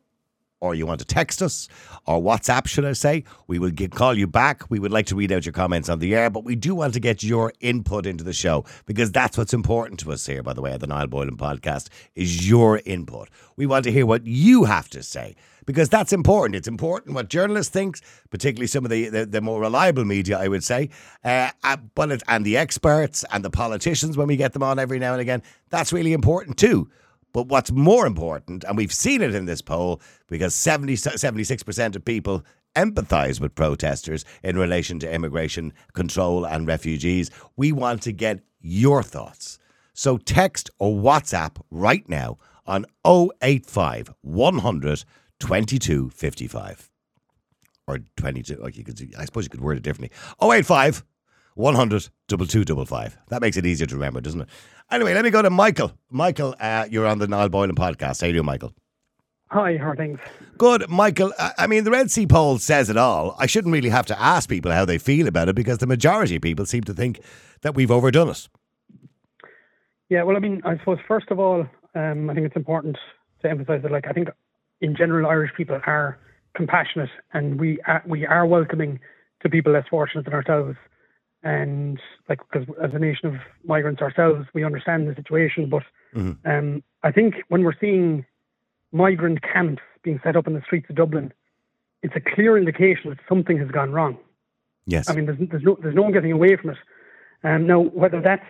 [0.61, 1.67] or you want to text us
[2.05, 4.69] or WhatsApp, should I say, we will get, call you back.
[4.69, 6.93] We would like to read out your comments on the air, but we do want
[6.93, 10.53] to get your input into the show because that's what's important to us here, by
[10.53, 13.29] the way, at the Niall Boylan podcast, is your input.
[13.55, 16.55] We want to hear what you have to say because that's important.
[16.55, 17.99] It's important what journalists think,
[18.31, 20.89] particularly some of the, the, the more reliable media, I would say,
[21.23, 24.79] uh, uh but it, and the experts and the politicians when we get them on
[24.79, 25.43] every now and again.
[25.69, 26.89] That's really important too.
[27.33, 32.05] But what's more important, and we've seen it in this poll, because 70, 76% of
[32.05, 32.43] people
[32.75, 37.29] empathize with protesters in relation to immigration control and refugees.
[37.55, 39.59] We want to get your thoughts.
[39.93, 45.03] So text or WhatsApp right now on 085 100
[45.39, 46.89] 2255
[47.87, 48.69] or 22.
[48.73, 50.15] you could, I suppose you could word it differently.
[50.41, 51.03] 085
[51.55, 53.17] 100 2255.
[53.29, 54.49] That makes it easier to remember, doesn't it?
[54.91, 55.91] Anyway, let me go to Michael.
[56.09, 58.21] Michael, uh, you're on the Niall Boylan podcast.
[58.21, 58.73] How you doing, Michael?
[59.51, 60.19] Hi, how are things?
[60.59, 61.33] Good, Michael.
[61.57, 63.35] I mean, the Red C poll says it all.
[63.39, 66.35] I shouldn't really have to ask people how they feel about it because the majority
[66.35, 67.19] of people seem to think
[67.61, 68.47] that we've overdone it.
[70.09, 72.97] Yeah, well, I mean, I suppose first of all, um, I think it's important
[73.41, 74.29] to emphasise that, like, I think
[74.81, 76.19] in general, Irish people are
[76.55, 78.99] compassionate and we are, we are welcoming
[79.41, 80.77] to people less fortunate than ourselves
[81.43, 85.69] and like because as a nation of migrants ourselves, we understand the situation.
[85.69, 85.83] But
[86.15, 86.49] mm-hmm.
[86.49, 88.25] um, I think when we're seeing
[88.91, 91.33] migrant camps being set up in the streets of Dublin,
[92.03, 94.17] it's a clear indication that something has gone wrong.
[94.85, 96.77] Yes, I mean there's, there's no there's no one getting away from it.
[97.43, 98.45] Um, now whether that's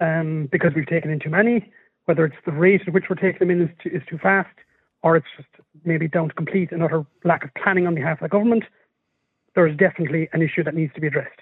[0.00, 1.70] um, because we've taken in too many,
[2.04, 4.56] whether it's the rate at which we're taking them in is too, is too fast,
[5.02, 5.48] or it's just
[5.84, 8.64] maybe down to complete and utter lack of planning on behalf of the government,
[9.54, 11.40] there is definitely an issue that needs to be addressed.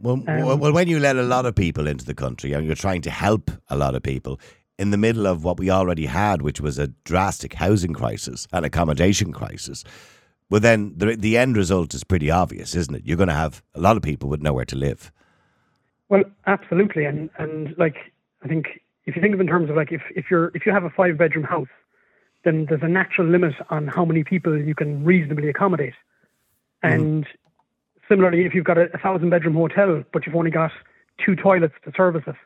[0.00, 2.74] Well, um, well, when you let a lot of people into the country and you're
[2.74, 4.38] trying to help a lot of people,
[4.78, 8.64] in the middle of what we already had, which was a drastic housing crisis and
[8.66, 9.84] accommodation crisis.
[10.50, 13.02] Well, then the, the end result is pretty obvious, isn't it?
[13.04, 15.10] You're going to have a lot of people with nowhere to live.
[16.08, 17.96] Well, absolutely, and and like
[18.42, 20.64] I think if you think of it in terms of like if if you're if
[20.64, 21.66] you have a five bedroom house,
[22.44, 25.94] then there's a natural limit on how many people you can reasonably accommodate,
[26.80, 27.28] and mm.
[28.08, 30.72] Similarly, if you've got a, a thousand bedroom hotel but you've only got
[31.24, 32.36] two toilets to service it,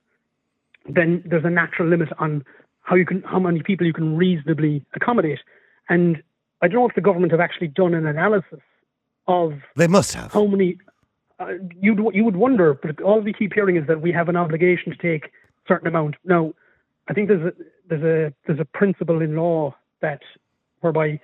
[0.89, 2.45] then there's a natural limit on
[2.83, 5.41] how you can how many people you can reasonably accommodate,
[5.89, 6.23] and
[6.63, 8.61] I don't know if the government have actually done an analysis
[9.29, 10.79] of they must have how many.
[11.39, 14.37] Uh, you'd you would wonder, but all we keep hearing is that we have an
[14.37, 15.31] obligation to take a
[15.69, 16.17] certain amount.
[16.25, 16.53] Now,
[17.09, 17.53] I think there's a
[17.89, 20.21] there's a there's a principle in law that
[20.81, 21.21] whereby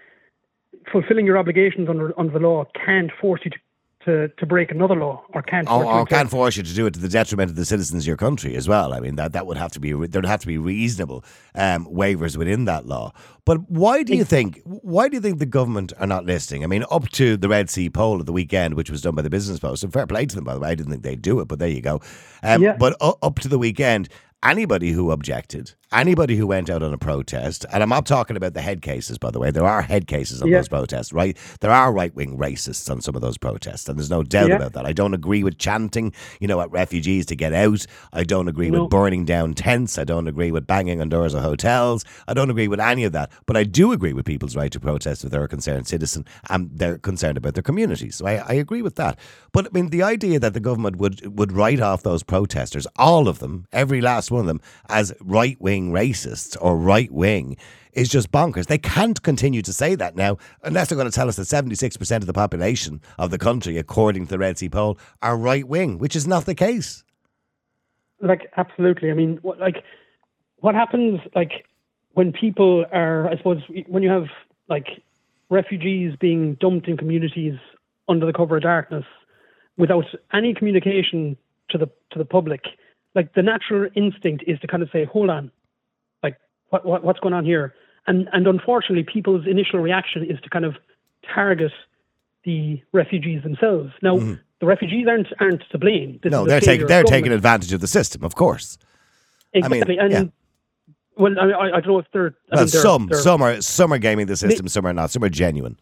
[0.90, 3.58] fulfilling your obligations under under the law can't force you to
[4.06, 6.94] to, to break another law or can't or, or can't force you to do it
[6.94, 8.94] to the detriment of the citizens of your country as well.
[8.94, 12.36] I mean that that would have to be there'd have to be reasonable um, waivers
[12.36, 13.12] within that law.
[13.44, 16.64] But why do you think why do you think the government are not listening?
[16.64, 19.22] I mean, up to the Red C poll of the weekend, which was done by
[19.22, 20.70] the Business Post, and fair play to them by the way.
[20.70, 22.00] I didn't think they'd do it, but there you go.
[22.42, 22.76] Um, yeah.
[22.78, 24.08] But up to the weekend,
[24.42, 28.54] anybody who objected, anybody who went out on a protest, and I'm not talking about
[28.54, 29.50] the head cases, by the way.
[29.50, 30.58] There are head cases on yeah.
[30.58, 31.36] those protests, right?
[31.60, 34.56] There are right wing racists on some of those protests, and there's no doubt yeah.
[34.56, 34.86] about that.
[34.86, 37.86] I don't agree with chanting, you know, at refugees to get out.
[38.12, 38.82] I don't agree no.
[38.82, 39.98] with burning down tents.
[39.98, 42.04] I don't agree with banging on doors of hotels.
[42.26, 43.30] I don't agree with any of that.
[43.46, 46.70] But I do agree with people's right to protest if they're a concerned citizen and
[46.72, 48.16] they're concerned about their communities.
[48.16, 49.18] So I, I agree with that.
[49.52, 53.28] But I mean, the idea that the government would would write off those protesters, all
[53.28, 57.56] of them, every last one of them, as right wing racists or right wing
[57.92, 58.66] is just bonkers.
[58.66, 62.16] They can't continue to say that now unless they're going to tell us that 76%
[62.16, 65.98] of the population of the country, according to the Red C poll, are right wing,
[65.98, 67.04] which is not the case.
[68.20, 69.10] Like, absolutely.
[69.10, 69.84] I mean, what, like,
[70.58, 71.66] what happens, like,
[72.12, 74.26] when people are, I suppose, when you have,
[74.68, 75.02] like,
[75.50, 77.58] refugees being dumped in communities
[78.08, 79.04] under the cover of darkness
[79.76, 81.36] without any communication
[81.70, 82.64] to the to the public,
[83.14, 85.50] like the natural instinct is to kind of say, hold on,
[86.70, 87.74] what, what what's going on here?
[88.06, 90.76] And and unfortunately, people's initial reaction is to kind of
[91.34, 91.72] target
[92.44, 93.92] the refugees themselves.
[94.02, 94.40] Now, mm.
[94.60, 96.20] the refugees aren't aren't to blame.
[96.22, 98.78] This no, they're taking they're taking advantage of the system, of course.
[99.52, 100.12] Exactly, I mean, and.
[100.12, 100.32] Yeah.
[101.18, 102.34] Well, I, I, don't know if they're.
[102.52, 105.10] Well, mean, they're, some they're, some are some are gaming the system, some are not.
[105.10, 105.78] Some are genuine.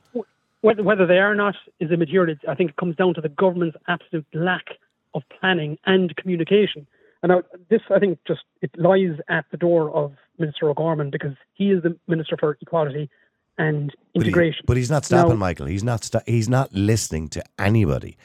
[0.61, 2.37] Whether, they are or not is immaterial.
[2.49, 4.65] I think it comes down to the government's absolute lack
[5.13, 6.87] of planning and communication.
[7.23, 11.35] And now, this, I think, just it lies at the door of Minister O'Gorman because
[11.55, 13.11] he is the Minister for Equality
[13.59, 14.65] and Integration.
[14.67, 15.67] But, he, but he's not stopping, now, Michael.
[15.67, 16.05] He's not.
[16.05, 18.17] St- he's not listening to anybody.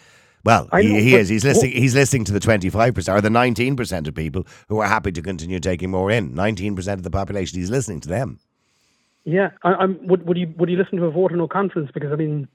[0.46, 1.30] Well, he, know, he is.
[1.30, 1.74] He's listening.
[1.74, 4.88] He's listening to the twenty five percent or the nineteen percent of people who are
[4.88, 6.34] happy to continue taking more in.
[6.34, 7.60] Nineteen percent of the population.
[7.60, 8.40] He's listening to them.
[9.26, 11.92] Yeah, I, am Would would you would you listen to a vote of no confidence?
[11.94, 12.48] Because I mean,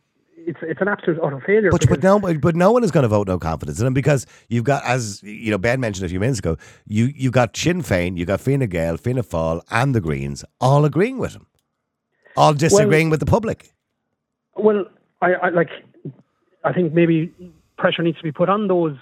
[0.46, 1.70] it's it's an absolute utter failure.
[1.70, 4.26] But but no, but no one is going to vote no confidence in him because
[4.48, 7.82] you've got, as you know, Ben mentioned a few minutes ago, you you got Sinn
[7.82, 11.46] Féin, you got Fine Gael, Fianna Fáil, and the Greens all agreeing with him,
[12.36, 13.72] all disagreeing well, with the public.
[14.56, 14.84] Well,
[15.20, 15.70] I, I like,
[16.64, 17.32] I think maybe
[17.76, 18.96] pressure needs to be put on those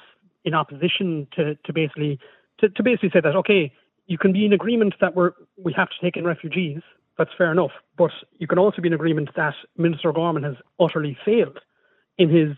[0.45, 2.19] in opposition to to basically
[2.59, 3.73] to, to basically say that okay,
[4.07, 6.81] you can be in agreement that we're we have to take in refugees
[7.19, 7.73] that's fair enough.
[7.97, 11.59] But you can also be in agreement that Minister Gorman has utterly failed
[12.19, 12.57] in his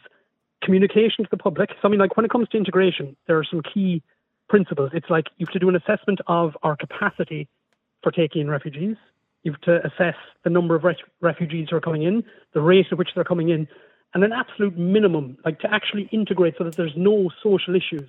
[0.62, 1.70] communication to the public.
[1.70, 4.02] So, I mean, like when it comes to integration, there are some key
[4.48, 4.90] principles.
[4.94, 7.48] It's like you have to do an assessment of our capacity
[8.02, 8.96] for taking in refugees.
[9.42, 10.84] You have to assess the number of
[11.20, 13.68] refugees who are coming in, the rate at which they're coming in,
[14.14, 18.08] and an absolute minimum, like to actually integrate so that there's no social issues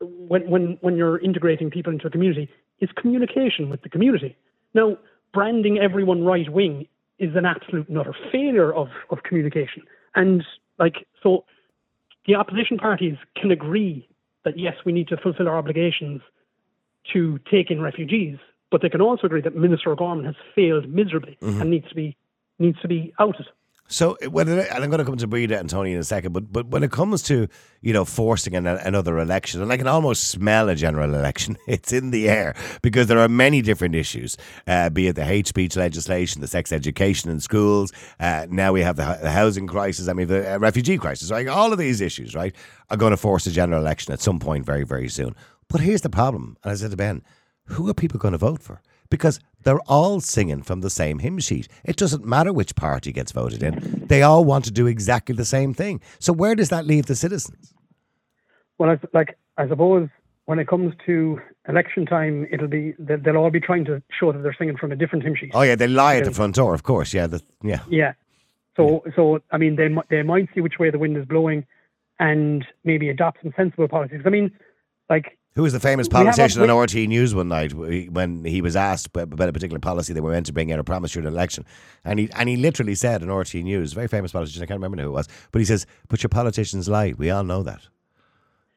[0.00, 2.48] when, when, when you're integrating people into a community,
[2.80, 4.36] is communication with the community.
[4.74, 4.96] Now,
[5.32, 6.86] branding everyone right wing
[7.18, 9.82] is an absolute and utter failure of, of communication.
[10.14, 10.44] And
[10.78, 11.44] like so
[12.26, 14.08] the opposition parties can agree
[14.44, 16.22] that yes, we need to fulfill our obligations
[17.12, 18.38] to take in refugees,
[18.70, 21.60] but they can also agree that Minister O'Gorman has failed miserably mm-hmm.
[21.60, 22.16] and needs to be
[22.58, 23.46] needs to be outed.
[23.90, 26.32] So, when it, and I'm going to come to Breda and Tony in a second,
[26.32, 27.48] but but when it comes to
[27.80, 31.92] you know forcing an, another election, and I can almost smell a general election, it's
[31.92, 34.36] in the air because there are many different issues,
[34.68, 37.92] uh, be it the hate speech legislation, the sex education in schools.
[38.20, 40.06] Uh, now we have the, the, housing crisis.
[40.06, 41.32] I mean the uh, refugee crisis.
[41.32, 42.54] Right, all of these issues, right,
[42.90, 45.34] are going to force a general election at some point very very soon.
[45.68, 47.24] But here's the problem, and I said to Ben,
[47.64, 48.80] who are people going to vote for?
[49.10, 51.68] because they're all singing from the same hymn sheet.
[51.84, 54.04] It doesn't matter which party gets voted in.
[54.06, 56.00] They all want to do exactly the same thing.
[56.18, 57.74] So where does that leave the citizens?
[58.78, 60.08] Well, I, like I suppose
[60.46, 61.38] when it comes to
[61.68, 64.96] election time, it'll be they'll all be trying to show that they're singing from a
[64.96, 65.50] different hymn sheet.
[65.54, 67.12] Oh yeah, they lie at the front door, of course.
[67.12, 67.80] Yeah, the, yeah.
[67.88, 68.14] Yeah.
[68.76, 71.66] So so I mean, they they might see which way the wind is blowing,
[72.18, 74.22] and maybe adopt some sensible policies.
[74.24, 74.50] I mean,
[75.08, 79.08] like who was the famous politician on RTÉ News one night when he was asked
[79.14, 81.64] about a particular policy they were meant to bring in or promise during an election?
[82.04, 85.02] And he and he literally said on RTÉ News, very famous politician, I can't remember
[85.02, 87.14] who it was, but he says, But your politicians lie.
[87.16, 87.82] We all know that.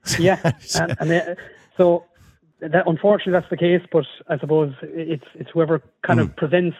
[0.19, 0.51] Yeah.
[0.75, 1.35] and, and they,
[1.77, 2.03] so
[2.59, 6.23] that, unfortunately, that's the case, but I suppose it's, it's whoever kind mm.
[6.23, 6.75] of presents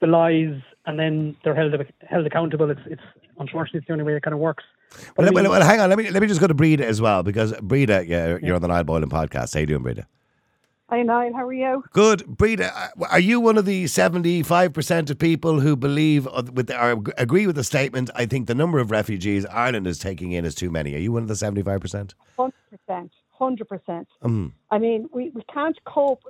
[0.00, 0.60] the lies
[0.90, 1.72] and then they're held
[2.08, 2.70] held accountable.
[2.70, 3.02] It's, it's
[3.38, 4.64] unfortunately, it's the only way it kind of works.
[5.16, 5.88] Well, I mean, well, well, hang on.
[5.88, 8.54] Let me let me just go to Breda as well because Breda, yeah, you're yeah.
[8.54, 9.54] on the Niall Boylan podcast.
[9.54, 10.06] How you doing, Breda?
[10.90, 11.32] Hi, Niall.
[11.32, 11.84] How are you?
[11.92, 12.76] Good, Breda.
[12.76, 17.04] Uh, are you one of the seventy-five percent of people who believe uh, with or
[17.16, 18.10] agree with the statement?
[18.16, 20.94] I think the number of refugees Ireland is taking in is too many.
[20.96, 22.14] Are you one of the seventy-five percent?
[22.36, 23.12] Hundred percent.
[23.30, 24.08] Hundred percent.
[24.24, 24.52] Mm.
[24.70, 26.24] I mean, we, we can't cope.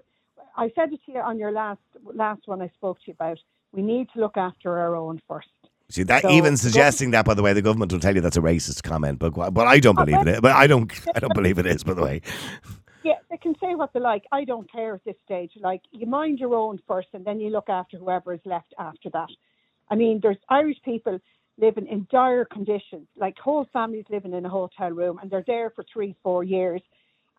[0.56, 1.80] I said it to you on your last
[2.12, 3.38] last one I spoke to you about.
[3.72, 5.48] We need to look after our own first.
[5.88, 8.36] See that so, even suggesting that, by the way, the government will tell you that's
[8.36, 10.40] a racist comment, but but I don't oh, believe it.
[10.40, 11.82] But I don't I don't believe it is.
[11.82, 12.22] By the way.
[13.02, 14.24] Yeah, they can say what they like.
[14.30, 15.52] I don't care at this stage.
[15.60, 19.10] Like you mind your own first, and then you look after whoever is left after
[19.10, 19.28] that.
[19.90, 21.18] I mean, there's Irish people
[21.58, 25.70] living in dire conditions, like whole families living in a hotel room, and they're there
[25.70, 26.82] for three, four years.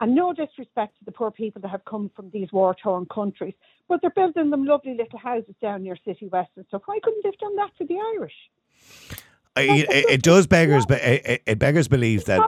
[0.02, 3.54] And no disrespect to the poor people that have come from these war torn countries,
[3.88, 6.82] but they're building them lovely little houses down near Citywest and stuff.
[6.86, 8.34] Why couldn't they have done that to the Irish?
[9.58, 12.42] It, it, it, does beggars, but it, it, beggars believe that.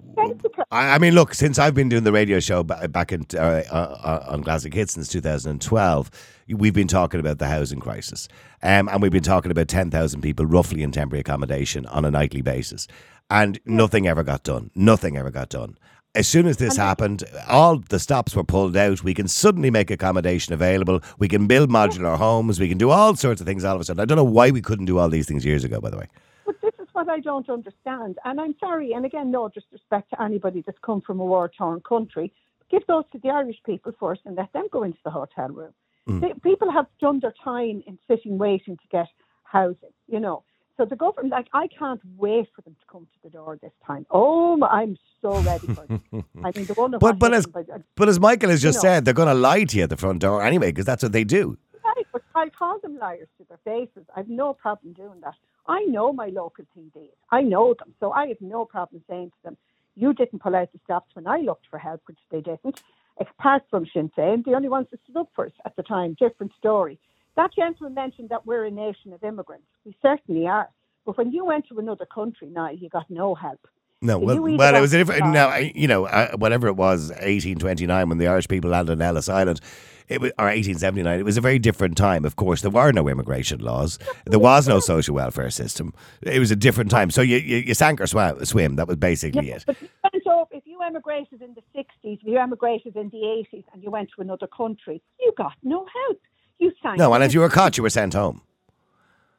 [0.72, 4.26] I, I, mean, look, since I've been doing the radio show back in uh, uh,
[4.30, 6.12] on Classic Hits since 2012,
[6.48, 8.30] we've been talking about the housing crisis,
[8.64, 12.42] um, and we've been talking about 10,000 people roughly in temporary accommodation on a nightly
[12.42, 12.88] basis,
[13.30, 14.72] and nothing ever got done.
[14.74, 15.78] Nothing ever got done
[16.16, 19.04] as soon as this happened, all the stops were pulled out.
[19.04, 21.02] We can suddenly make accommodation available.
[21.18, 22.60] We can build modular homes.
[22.60, 24.00] We can do all sorts of things all of a sudden.
[24.00, 26.08] I don't know why we couldn't do all these things years ago, by the way.
[26.46, 28.20] But this is what I don't understand.
[28.26, 31.82] And I'm sorry, and again, no disrespect to anybody that's come from a war torn
[31.82, 32.32] country.
[32.70, 35.74] Give those to the Irish people first and let them go into the hotel room.
[36.08, 36.44] Mm.
[36.44, 39.08] people have done their time in sitting waiting to get
[39.44, 40.44] housing, you know.
[40.78, 43.72] So the government, like, I can't wait for them to come to the door this
[43.86, 44.08] time.
[44.10, 46.26] Oh, I'm so ready for it.
[46.44, 47.64] I mean, the one but but as by,
[47.96, 49.90] but as Michael has just you know, said, they're going to lie to you at
[49.90, 51.58] the front door anyway because that's what they do.
[51.86, 54.06] Right, but I call them liars to their faces.
[54.16, 55.36] I've no problem doing that.
[55.68, 57.12] I know my local TDs.
[57.32, 59.58] I know them, so I have no problem saying to them,
[59.96, 62.82] "You didn't pull out the stops when I looked for help, which they didn't."
[63.20, 66.16] Apart from Sinn Féin, the only ones that stood up for us at the time.
[66.20, 67.00] Different story.
[67.36, 69.66] That gentleman mentioned that we're a nation of immigrants.
[69.86, 70.70] We certainly are.
[71.06, 73.68] But when you went to another country now, you got no help.
[74.02, 75.28] No, well, well it was a different.
[75.28, 79.30] Now, you know, uh, whatever it was, 1829, when the Irish people landed on Ellis
[79.30, 79.62] Island,
[80.10, 82.26] it was, or 1879, it was a very different time.
[82.26, 84.00] Of course, there were no immigration laws.
[84.26, 85.94] There was no social welfare system.
[86.22, 87.12] It was a different time.
[87.12, 88.76] So you, you, you sank or swam, swim.
[88.76, 89.66] That was basically yeah, it.
[89.66, 89.78] But
[90.26, 93.90] so if you emigrated in the 60s, if you emigrated in the 80s, and you
[93.90, 96.20] went to another country, you got no help.
[96.60, 96.98] You sank.
[96.98, 98.42] No, and if you were caught, you were sent home.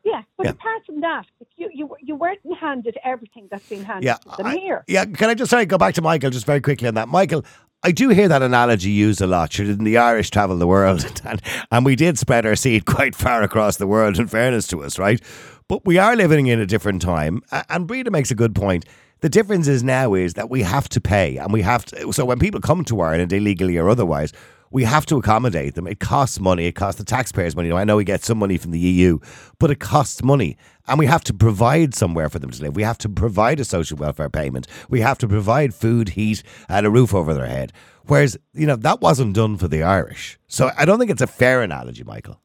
[0.05, 0.51] Yeah, but yeah.
[0.51, 1.25] apart from that,
[1.57, 4.85] you, you you weren't handed everything that's been handed yeah, to them I, here.
[4.87, 7.45] Yeah, can I just sorry go back to Michael just very quickly on that, Michael?
[7.83, 9.51] I do hear that analogy used a lot.
[9.51, 11.41] Didn't the Irish travel the world, and,
[11.71, 14.19] and we did spread our seed quite far across the world.
[14.19, 15.23] In fairness to us, right?
[15.69, 18.85] But we are living in a different time, and Breda makes a good point.
[19.21, 22.13] The difference is now is that we have to pay, and we have to.
[22.13, 24.35] So when people come to Ireland illegally or otherwise,
[24.75, 25.87] we have to accommodate them.
[25.87, 26.67] It costs money.
[26.67, 27.71] It costs the taxpayers money.
[27.71, 29.21] I know we get some money from the EU,
[29.61, 30.57] but it costs money.
[30.89, 32.75] And we have to provide somewhere for them to live.
[32.75, 34.67] We have to provide a social welfare payment.
[34.91, 37.73] We have to provide food, heat, and a roof over their head.
[38.07, 40.41] Whereas, you know, that wasn't done for the Irish.
[40.49, 42.41] So I don't think it's a fair analogy, Michael.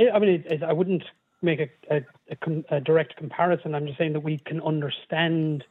[0.00, 1.04] I mean, it, it, I wouldn't
[1.42, 2.00] make a, a,
[2.70, 3.74] a, direct comparison.
[3.74, 5.64] I'm just saying that we can understand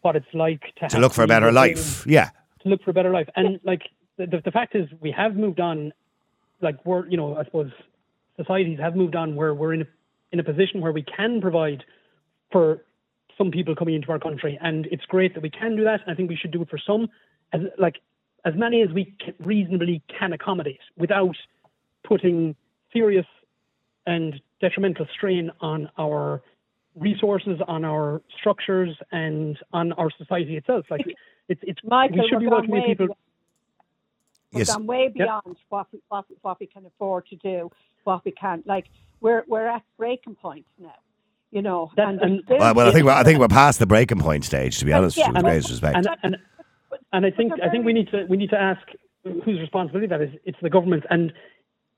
[0.00, 2.04] what it's like to, to look for a better life.
[2.08, 2.30] Yeah.
[2.64, 3.28] To look for a better life.
[3.36, 3.82] And, like,
[4.16, 5.92] the, the fact is we have moved on
[6.60, 7.70] like we're you know i suppose
[8.36, 9.86] societies have moved on where we're in a,
[10.32, 11.84] in a position where we can provide
[12.50, 12.84] for
[13.36, 14.58] some people coming into our country.
[14.60, 16.00] And it's great that we can do that.
[16.02, 17.08] And i think we should do it for some
[17.52, 17.96] as like
[18.44, 21.36] as many as we can, reasonably can accommodate without
[22.06, 22.54] putting
[22.92, 23.26] serious
[24.06, 26.42] and detrimental strain on our
[26.94, 30.84] resources on our structures and on our society itself.
[30.90, 31.06] Like
[31.48, 33.16] it's it's Michael, we should be welcoming people We've
[34.56, 34.72] yes.
[34.72, 35.56] gone way beyond yep.
[35.68, 37.70] what, we, what, we, what we can afford to do,
[38.04, 38.66] what we can't.
[38.66, 38.86] Like
[39.20, 40.94] we're we're at breaking point now.
[41.50, 43.86] You know, that, and, and well, well, I think we're, I think we're past the
[43.86, 44.78] breaking point stage.
[44.78, 45.96] To be honest, yeah, with greatest respect.
[45.96, 46.36] And, and,
[47.12, 48.82] and I think I think we need to we need to ask
[49.22, 50.30] whose responsibility that is.
[50.44, 51.32] It's the government, and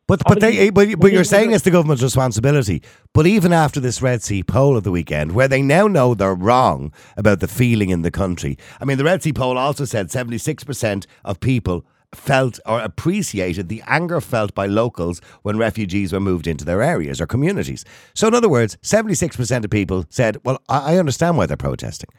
[0.07, 2.83] But but they eh, but, but you're saying it's the government's responsibility.
[3.13, 6.35] But even after this Red C poll of the weekend, where they now know they're
[6.35, 8.57] wrong about the feeling in the country.
[8.81, 11.85] I mean, the Red C poll also said 76% of people
[12.15, 17.21] felt or appreciated the anger felt by locals when refugees were moved into their areas
[17.21, 17.85] or communities.
[18.15, 22.11] So in other words, 76% of people said, "Well, I understand why they're protesting."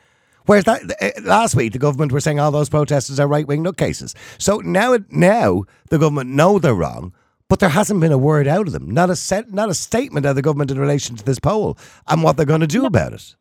[0.48, 3.64] Whereas that eh, last week, the government were saying all those protesters are right wing
[3.64, 4.16] nutcases.
[4.38, 7.14] So now, now the government know they're wrong,
[7.50, 10.26] but there hasn't been a word out of them, not a set, not a statement
[10.26, 11.78] of the government in relation to this poll
[12.08, 13.36] and what they're going to do about it.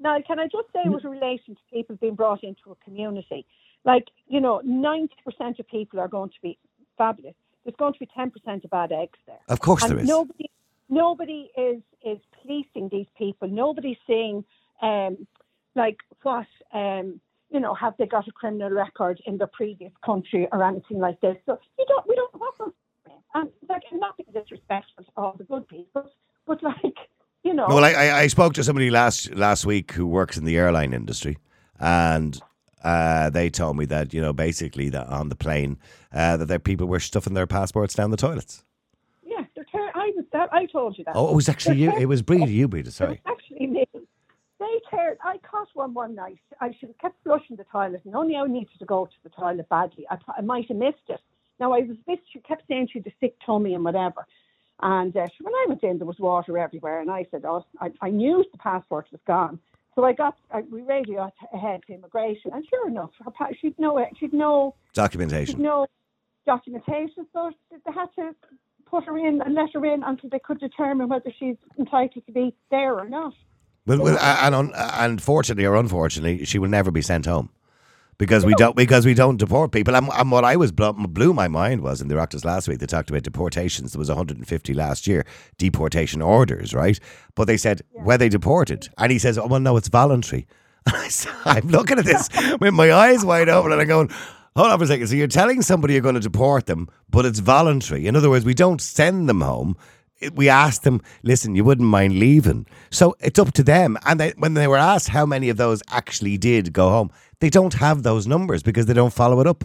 [0.00, 3.46] Now, can I just say, with relation to people being brought into a community,
[3.84, 5.08] like, you know, 90%
[5.58, 6.58] of people are going to be
[6.96, 7.34] fabulous.
[7.64, 9.38] There's going to be 10% of bad eggs there.
[9.48, 10.08] Of course, and there is.
[10.08, 10.50] Nobody,
[10.88, 13.48] nobody is, is policing these people.
[13.48, 14.44] Nobody's saying,
[14.82, 15.26] um,
[15.74, 17.20] like, what, um,
[17.50, 21.20] you know, have they got a criminal record in their previous country or anything like
[21.20, 21.36] this?
[21.46, 22.72] So you don't, we don't them.
[23.34, 26.08] And like, I'm not being disrespectful to all the good people,
[26.46, 26.94] but like,
[27.42, 27.66] you know.
[27.68, 30.92] Well, I, I, I spoke to somebody last last week who works in the airline
[30.92, 31.38] industry,
[31.78, 32.40] and
[32.84, 35.78] uh, they told me that you know basically that on the plane
[36.12, 38.64] uh, that their people were stuffing their passports down the toilets.
[39.24, 40.52] Yeah, they're ter- I was that.
[40.52, 41.16] I told you that.
[41.16, 41.92] Oh, it was actually you.
[41.98, 42.48] It was Breed.
[42.48, 42.92] You, Breed.
[42.92, 43.20] Sorry.
[43.26, 43.86] Actually, me.
[44.60, 45.16] They tear.
[45.24, 46.38] I caught one one night.
[46.60, 49.30] I should have kept flushing the toilet, and only I needed to go to the
[49.30, 50.06] toilet badly.
[50.10, 51.20] I, I might have missed it.
[51.58, 52.20] Now I was bit.
[52.32, 54.26] She kept saying she had a sick tummy and whatever.
[54.80, 57.92] And uh, when I went in, there was water everywhere, and I said, "Oh, I,
[58.00, 59.58] I knew the passport was gone."
[59.94, 60.36] So I got.
[60.50, 64.04] I, we radioed ahead to immigration, and sure enough, her pa- she'd no.
[64.18, 64.74] She'd no.
[64.88, 65.62] She'd Documentation.
[65.62, 65.86] no
[66.46, 68.34] documentation, so they had to
[68.86, 72.32] put her in and let her in until they could determine whether she's entitled to
[72.32, 73.32] be there or not.
[73.86, 77.50] Well, well, and un, uh, and fortunately or unfortunately, she will never be sent home
[78.18, 79.94] because we don't because we don't deport people.
[79.96, 82.78] And, and what I was blew, blew my mind was in the Oireachtas last week
[82.78, 83.92] they talked about deportations.
[83.92, 85.24] There was 150 last year
[85.58, 86.98] deportation orders, right?
[87.34, 88.88] But they said were they deported?
[88.98, 90.46] And he says, "Oh well, no, it's voluntary."
[90.86, 92.28] And I said, I'm looking at this
[92.60, 94.10] with my eyes wide open, and I'm going.
[94.56, 95.08] Hold on for a second.
[95.08, 98.06] So you're telling somebody you're going to deport them, but it's voluntary.
[98.06, 99.76] In other words, we don't send them home.
[100.32, 102.64] We ask them, listen, you wouldn't mind leaving.
[102.92, 103.98] So it's up to them.
[104.06, 107.10] And they, when they were asked how many of those actually did go home,
[107.44, 109.64] they don't have those numbers because they don't follow it up.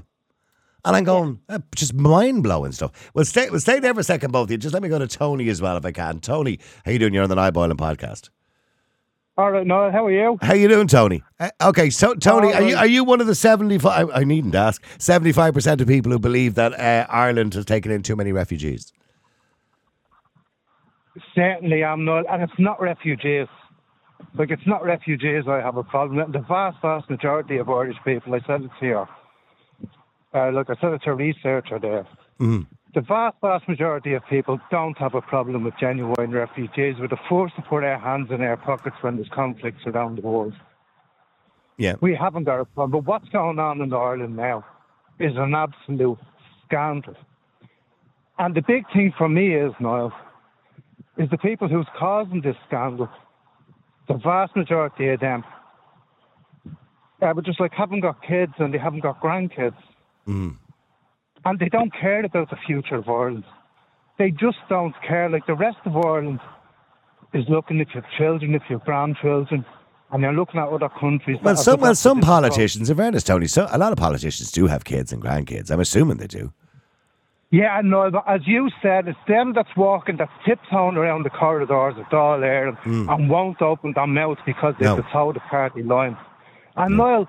[0.84, 3.10] And I'm going, uh, just mind blowing stuff.
[3.14, 4.58] Well, stay, well, stay there for a second, both of you.
[4.58, 6.20] Just let me go to Tony as well, if I can.
[6.20, 7.14] Tony, how you doing?
[7.14, 8.32] You're on the Niall Boylan podcast.
[9.38, 10.38] All right, Noel, how are you?
[10.42, 11.24] How you doing, Tony?
[11.40, 14.10] Uh, okay, so Tony, All are you are you one of the seventy five?
[14.14, 14.84] I needn't ask.
[14.98, 18.34] Seventy five percent of people who believe that uh, Ireland has taken in too many
[18.34, 18.92] refugees.
[21.34, 23.48] Certainly i am, Noel, and it's not refugees.
[24.36, 26.34] Like, it's not refugees I have a problem with.
[26.34, 29.08] The vast, vast majority of Irish people, I said it here.
[30.34, 32.08] Uh, look, I said it to a researcher there.
[32.40, 32.68] Mm.
[32.94, 36.96] The vast, vast majority of people don't have a problem with genuine refugees.
[37.00, 40.22] We're the first to put our hands in our pockets when there's conflicts around the
[40.22, 40.54] world.
[41.78, 42.92] Yeah, We haven't got a problem.
[42.92, 44.66] But what's going on in Ireland now
[45.18, 46.20] is an absolute
[46.66, 47.16] scandal.
[48.38, 50.12] And the big thing for me is, Niall,
[51.18, 53.10] is the people who's causing this scandal,
[54.10, 55.44] the vast majority of them,
[57.22, 59.78] uh, but just like haven't got kids and they haven't got grandkids.
[60.28, 60.58] Mm.
[61.46, 63.46] And they don't care about the future of Ireland.
[64.18, 65.30] They just don't care.
[65.30, 66.40] Like the rest of Ireland
[67.34, 69.64] is looking at your children, at your grandchildren,
[70.12, 71.38] and they're looking at other countries.
[71.42, 74.84] Well, some well, some politicians, in fairness, Tony, so a lot of politicians do have
[74.84, 75.72] kids and grandkids.
[75.72, 76.52] I'm assuming they do.
[77.52, 81.32] Yeah, I know, but as you said, it's them that's walking, that's tiptoeing around the
[81.32, 84.98] corridors of Dáil Éireann and won't open their mouth because they've No.
[84.98, 86.16] the toe the party line.
[86.78, 87.28] And Niall,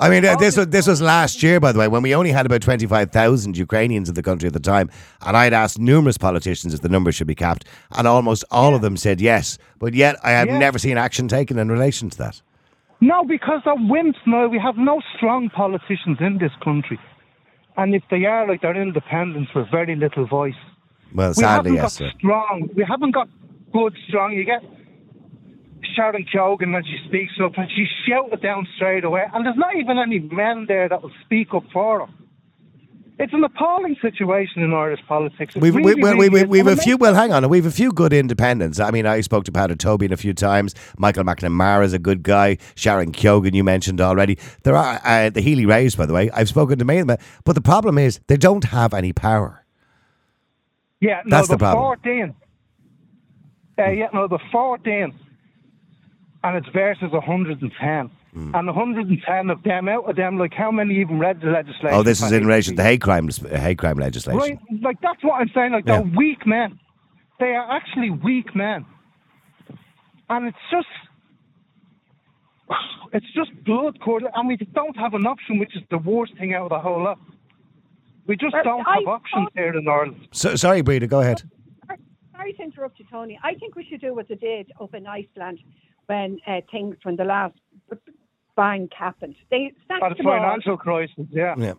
[0.00, 2.30] I mean, uh, this was this was last year, by the way, when we only
[2.32, 4.88] had about twenty five thousand Ukrainians in the country at the time,
[5.26, 7.64] and I'd asked numerous politicians if the number should be capped,
[7.96, 9.58] and almost all of them said yes.
[9.78, 10.58] But yet, I have Yeah.
[10.58, 12.40] never seen action taken in relation to that.
[13.00, 14.48] no, because they're wimps, Niall.
[14.48, 16.98] We have no strong politicians in this country.
[17.78, 20.60] And if they are, like, they're independents with very little voice.
[21.14, 22.10] Well, We sadly, haven't yes, got sir.
[22.18, 22.68] strong.
[22.74, 23.28] We haven't got
[23.72, 24.32] good, strong.
[24.32, 24.62] You get
[25.94, 29.24] Sharon Keogan when she speaks up and she shouted down straight away.
[29.32, 32.12] And there's not even any men there that will speak up for her.
[33.20, 35.56] It's an appalling situation in Irish politics.
[35.56, 36.96] It We've, really, we, well, really we, we, we've a few.
[36.96, 37.48] Well, hang on.
[37.48, 38.78] We've a few good independents.
[38.78, 40.72] I mean, I spoke to Peadar Tóibín a few times.
[40.98, 42.58] Michael McNamara is a good guy.
[42.76, 44.38] Sharon Keogan, you mentioned already.
[44.62, 46.30] There are uh, the Healy-Raes, by the way.
[46.30, 49.64] I've spoken to many of them, but the problem is they don't have any power.
[51.00, 51.98] Yeah, no, That's the the problem.
[52.02, 52.34] 14.
[53.78, 55.12] Uh, yeah, no, the 14.
[56.44, 57.70] And it's versus 110.
[57.80, 57.90] Hmm.
[57.90, 58.10] And
[58.52, 61.90] 110 of them, out of them, like how many even read the legislation?
[61.92, 62.90] Oh, this is in relation to speech?
[62.92, 64.38] hate crime, hate crime legislation.
[64.40, 65.72] Right, like that's what I'm saying.
[65.72, 66.02] Like Yeah.
[66.02, 66.78] they're weak men.
[67.40, 68.84] They are actually weak men,
[70.28, 70.88] and it's just,
[73.12, 76.54] it's just blood curdling, and we don't have an option, which is the worst thing
[76.54, 77.18] out of the whole lot.
[78.26, 80.28] We just But don't I have options thought- here in Ireland.
[80.32, 81.42] So, sorry, Breda, go ahead.
[82.36, 83.38] Sorry to interrupt you, Tony.
[83.42, 85.58] I think we should do what they did up in Iceland
[86.06, 87.54] when uh, things, when the last
[88.58, 89.36] bank happened.
[89.52, 91.54] They At sacked the them all, financial crisis, yeah.
[91.56, 91.74] Yeah.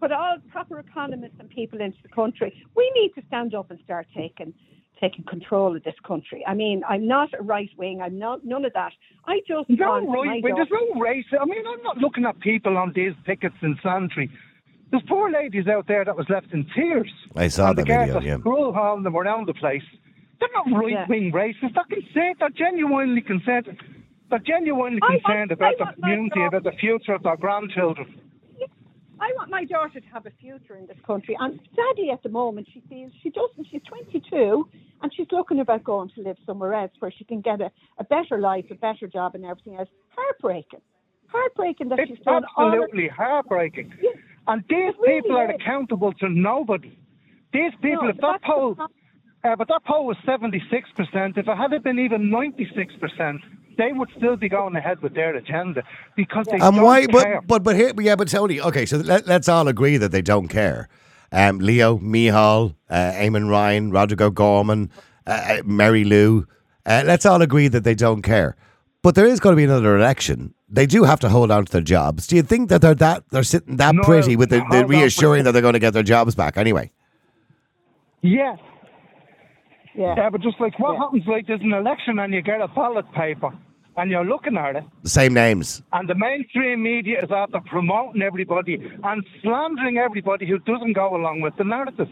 [0.00, 2.50] put all proper economists and people into the country.
[2.74, 4.52] We need to stand up and start taking
[5.00, 6.44] taking control of this country.
[6.46, 8.00] I mean, I'm not a right wing.
[8.00, 8.92] I'm not none of that.
[9.26, 10.54] I just No want right, wing.
[10.54, 11.24] there's no race.
[11.40, 14.30] I mean, I'm not looking at people on these pickets in Santry.
[14.90, 17.12] There's poor ladies out there that was left in tears.
[17.36, 18.38] I saw the the video, are yeah.
[18.38, 19.82] scroll hauling them around the place.
[20.38, 21.74] They're not right wing racists.
[21.74, 22.36] They're concerned.
[22.40, 23.66] They're genuinely concerned.
[24.30, 28.20] They're genuinely I want- concerned about the community, about the future of their grandchildren.
[29.20, 32.28] I want my daughter to have a future in this country, and sadly, at the
[32.28, 33.68] moment, she feels she doesn't.
[33.70, 34.68] She's 22,
[35.02, 38.04] and she's looking about going to live somewhere else where she can get a, a
[38.04, 39.88] better life, a better job, and everything else.
[40.16, 40.80] Heartbreaking,
[41.28, 43.94] heartbreaking that It's she's done all absolutely heartbreaking.
[44.02, 44.10] Yeah.
[44.48, 45.56] And these really people are is.
[45.60, 46.98] accountable to nobody.
[47.52, 48.76] These people, No, if that poll,
[49.44, 53.38] uh, but that poll was 76%, if it had been even 96%,
[53.76, 55.82] they would still be going ahead with their agenda
[56.16, 57.06] because they don't why?
[57.06, 57.40] care.
[57.40, 58.60] But but but here, yeah, but Tony.
[58.60, 60.88] Okay, so let, let's all agree that they don't care.
[61.32, 64.90] Um, Leo, Micheál, uh, Eamon Ryan, Roderic O'Gorman,
[65.26, 66.46] uh, Mary Lou.
[66.86, 68.56] Uh, let's all agree that they don't care.
[69.02, 70.54] But there is going to be another election.
[70.68, 72.26] They do have to hold on to their jobs.
[72.26, 74.88] Do you think that they're that they're sitting that No, pretty with the, the on
[74.88, 76.90] for a reassuring that they're going to get their jobs back anyway?
[78.22, 78.58] yes.
[79.96, 80.14] Yeah.
[80.16, 80.98] Yeah, but just like what Yeah.
[81.00, 83.50] happens, like there's an election and you get a ballot paper
[83.96, 85.82] and you're looking at it, The same names.
[85.92, 88.74] and the mainstream media is after promoting everybody
[89.04, 92.08] and slandering everybody who doesn't go along with the narrative.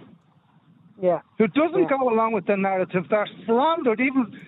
[1.00, 1.20] yeah.
[1.38, 1.96] who doesn't Yeah.
[1.98, 3.08] go along with the narrative.
[3.08, 4.38] They're slandered, even.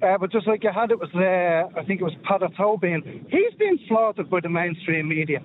[0.00, 3.02] Uh, but just like you had, it was uh, I think it was Peadar Tóibín.
[3.28, 5.40] He's been slaughtered by the mainstream media,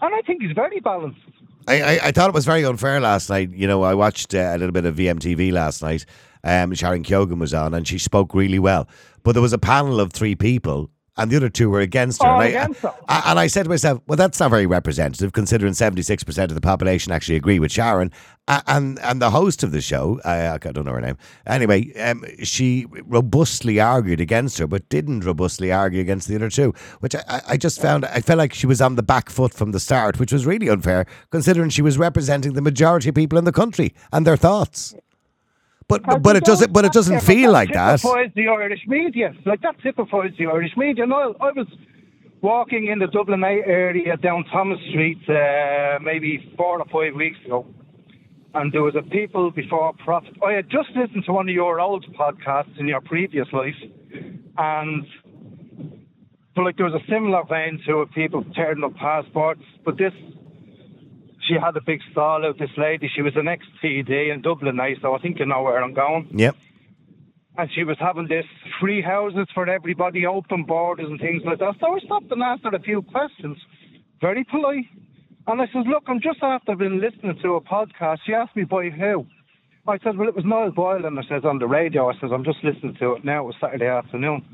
[0.00, 1.20] and I think he's very balanced.
[1.68, 3.50] I, I, I thought it was very unfair last night.
[3.52, 6.06] You know, I watched uh, a little bit of VMTV last night.
[6.42, 8.88] Um, Sharon Keogan was on, and she spoke really well.
[9.22, 12.28] But there was a panel of three people, and the other two were against her.
[12.28, 12.94] And, I, against her.
[13.08, 16.50] I- and I said to myself, well, that's not very representative, considering seventy six percent
[16.50, 18.10] of the population actually agree with Sharon.
[18.66, 21.18] And and the host of the show, I, I don't know her name.
[21.46, 26.72] Anyway, um, she robustly argued against her, but didn't robustly argue against the other two,
[27.00, 28.06] which I, I- I just found.
[28.06, 30.68] I felt like she was on the back foot from the start, which was really
[30.70, 34.94] unfair, considering she was representing the majority of people in the country and their thoughts.
[35.88, 36.72] But Because but it doesn't.
[36.72, 38.00] But it doesn't feel like that.
[38.00, 39.32] typifies the Irish media.
[39.46, 41.04] Like that typifies the Irish media.
[41.04, 41.66] And I, I was
[42.42, 47.66] walking in the Dublin area down Thomas Street uh, maybe four or five weeks ago,
[48.54, 50.36] and there was a people before profit.
[50.46, 53.74] I had just listened to one of your old podcasts in your previous life,
[54.58, 55.04] and
[56.54, 60.12] so like there was a similar vein to it, people tearing up passports, but this
[61.48, 62.58] she had a big stall out.
[62.58, 65.62] This lady, she was an ex TD in Dublin, A, so I think you know
[65.62, 66.28] where I'm going.
[66.32, 66.56] Yep.
[67.56, 68.44] And she was having this
[68.80, 71.74] free houses for everybody, open borders and things like that.
[71.80, 73.58] So I stopped and asked her a few questions,
[74.20, 74.86] very polite.
[75.48, 78.18] And I says, look, I'm just after been listening to a podcast.
[78.26, 79.26] She asked me by who.
[79.88, 81.18] I said, well, it was Niall Boylan.
[81.18, 82.10] I says on the radio.
[82.10, 83.44] I says, I'm just listening to it now.
[83.44, 84.44] It was Saturday afternoon.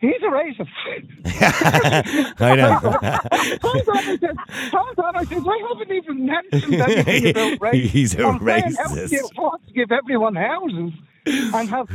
[0.00, 0.68] He's a racist.
[2.40, 2.74] I know.
[3.62, 4.36] Hold on, I said,
[4.72, 5.24] hold on, I
[5.68, 7.90] haven't even mentioned anything about race.
[7.90, 9.08] He's a I'm saying, how racist.
[9.08, 10.92] do you want to give everyone houses
[11.26, 11.88] and have...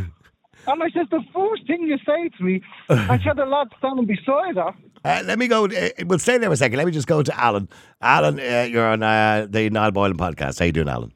[0.66, 3.68] And I said, the first thing you say to me, and she had a lad
[3.78, 4.74] standing beside her,
[5.06, 5.66] Uh, let me go.
[5.66, 6.78] Uh, we'll stay there a second.
[6.78, 7.68] Let me just go to Alan.
[8.02, 10.60] Alan, uh, you're on uh, the Niall Boylan podcast.
[10.60, 11.12] How you doing, Alan?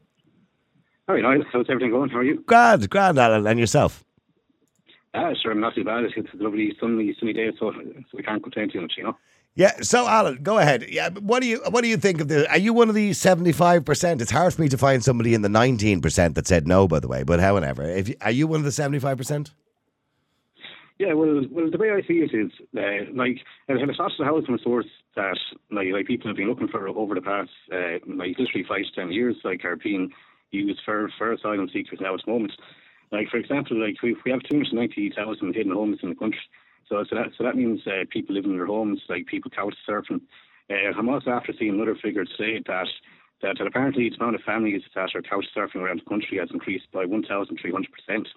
[1.06, 1.46] Very nice.
[1.50, 2.10] How's everything going?
[2.10, 2.42] How are you?
[2.46, 4.04] Grand, grand, Alan, and yourself.
[5.20, 6.04] Ah, sure, I'm not too bad.
[6.04, 7.82] It's a lovely sunny, sunny day, so, so
[8.14, 9.16] we can't complain too much, you know.
[9.56, 9.72] Yeah.
[9.80, 10.86] So, Alan, go ahead.
[10.88, 11.08] Yeah.
[11.10, 12.48] What do you What do you think of the?
[12.48, 14.22] Are you one of the seventy five percent?
[14.22, 16.86] It's hard for me to find somebody in the nineteen percent that said no.
[16.86, 19.50] By the way, but however, if you, are you one of the seventy five percent?
[21.00, 23.38] Yeah, well, well, the way I see it is, uh, like,
[23.68, 25.38] uh, it's not the housing source that,
[25.70, 29.00] like, like people have been looking for over the past, uh, like, literally five to
[29.00, 30.10] ten years, like, are being
[30.50, 32.52] used for for asylum seekers now at the moment.
[33.10, 36.14] Like, for example, like, we we have two hundred ninety thousand hidden homes in the
[36.14, 36.40] country.
[36.88, 39.74] So, so that so that means uh, people living in their homes, like people couch
[39.88, 40.20] surfing.
[40.70, 42.86] Uh, I'm also after seeing another figure today that
[43.42, 46.50] that, that apparently the amount of families that are couch surfing around the country has
[46.50, 48.28] increased by 1,300 percent.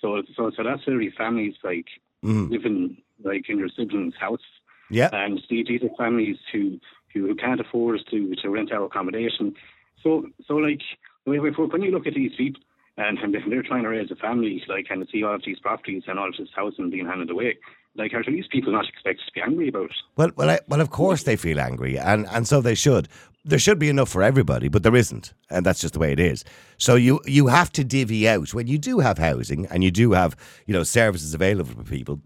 [0.00, 1.86] So, so, so that's literally families like
[2.24, 2.50] Mhm.
[2.50, 4.44] living like in your siblings' house.
[4.90, 5.08] Yeah.
[5.12, 6.78] And these these are families who
[7.12, 9.54] who can't afford to to rent out accommodation.
[10.02, 10.82] So so like
[11.24, 12.62] when when you look at these people
[13.00, 16.18] and, they're trying to raise a family, like and see all of these properties and
[16.18, 17.56] all of this housing being handed away,
[17.96, 19.96] like are these people not expected to be angry about it?
[20.16, 20.80] Well, well, I, well.
[20.80, 23.08] Of course, they feel angry, and and so they should.
[23.44, 26.20] There should be enough for everybody, but there isn't, and that's just the way it
[26.20, 26.44] is.
[26.76, 30.12] So you you have to divvy out when you do have housing and you do
[30.12, 30.36] have
[30.66, 32.20] you know services available for people.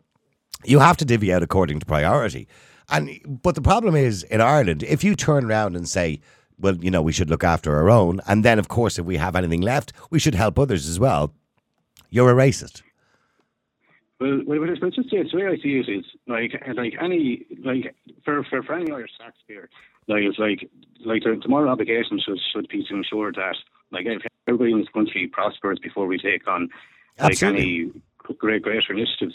[0.65, 2.49] You have to divvy out according to priority.
[2.91, 6.21] And but the problem is in Ireland, if you turn around and say,
[6.59, 9.17] well, you know, we should look after our own, and then of course, if we
[9.17, 11.33] have anything left, we should help others as well.
[12.11, 12.83] You're a racist.
[14.21, 17.45] Well, well, well, it's just it's the way I see it is like like any
[17.65, 17.95] like
[18.25, 19.69] for for, for any Irish taxpayer,
[20.07, 20.71] like it's like
[21.05, 23.57] like the, the moral obligation should should be to ensure that
[23.91, 26.69] like if everybody in this country prospers before we take on
[27.19, 27.63] like Absolutely.
[27.63, 28.03] any
[28.39, 29.35] great greater initiatives.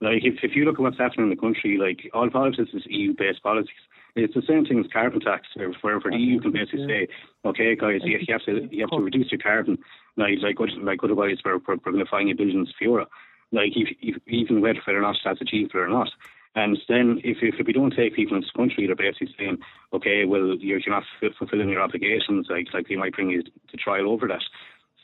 [0.00, 2.82] Like if if you look at what's happening in the country, like all politics is
[2.86, 3.80] EU based politics.
[4.16, 7.08] It's the same thing as carbon tax, where where the EU can basically say,
[7.44, 9.78] okay, guys, you, you have to you have to reduce your carbon,
[10.16, 13.06] like like like otherwise we're we're, we're going to fine you billions of euro
[13.52, 16.08] like if, if, even whether or not that's achievable or not.
[16.54, 19.58] And then if, if we don't take people into the country, they're basically saying,
[19.92, 23.42] okay, well, you're, you're not fu- fulfilling your obligations, like like they might bring you
[23.42, 24.42] to trial over that.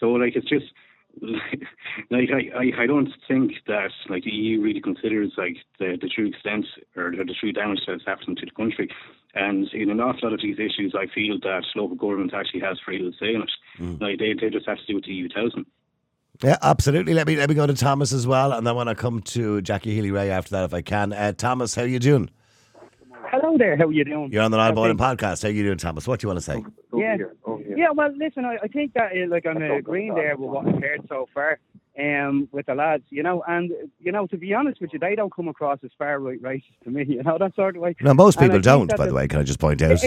[0.01, 0.67] So like it's just
[2.11, 6.09] like I, I, I don't think that like the EU really considers like the, the
[6.09, 8.89] true extent or the, the true damage that's happening to the country.
[9.35, 12.79] And in an awful lot of these issues, I feel that local government actually has
[12.85, 14.01] freedom to say in it.
[14.01, 15.67] Like they, they just have to do what the EU tells them.
[16.43, 17.15] Yeah, absolutely.
[17.15, 19.62] Let me let me go to Thomas as well, and then when I come to
[19.62, 21.12] Jackie Healy-Rae after that, if I can.
[21.12, 22.29] Uh, Thomas, how you doing?
[23.31, 23.77] Hello there.
[23.77, 24.33] How are you doing?
[24.33, 24.75] You're on the Niall Okay.
[24.75, 25.43] Boylan podcast.
[25.43, 26.09] How are you doing, Thomas?
[26.09, 26.65] What do you want to say?
[26.97, 27.17] Yeah.
[27.77, 27.91] Yeah.
[27.91, 28.45] Well, listen.
[28.45, 31.59] I, I think that uh, like I'm agreeing there with what I've heard so far,
[31.99, 35.14] um, with the lads, you know, and you know, to be honest with you, they
[35.14, 37.95] don't come across as far right racist to me, you know, that sort of way.
[38.01, 38.89] No, most people don't.
[38.97, 40.03] By the the- way, can I just point out?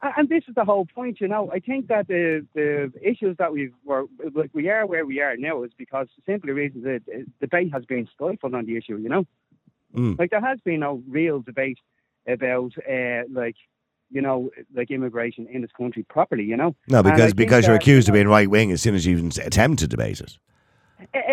[0.00, 1.50] And this is the whole point, you know.
[1.52, 5.36] I think that the the issues that we've were like we are where we are
[5.36, 9.08] now is because simply reasons that uh, debate has been stifled on the issue, you
[9.08, 9.26] know.
[9.96, 10.16] Mm.
[10.18, 11.78] Like there has been no real debate
[12.28, 13.56] about uh, like
[14.10, 16.74] you know like immigration in this country properly, you know.
[16.88, 19.16] No, because because you're that, accused you of being right wing as soon as you
[19.16, 20.38] even attempt to debate it.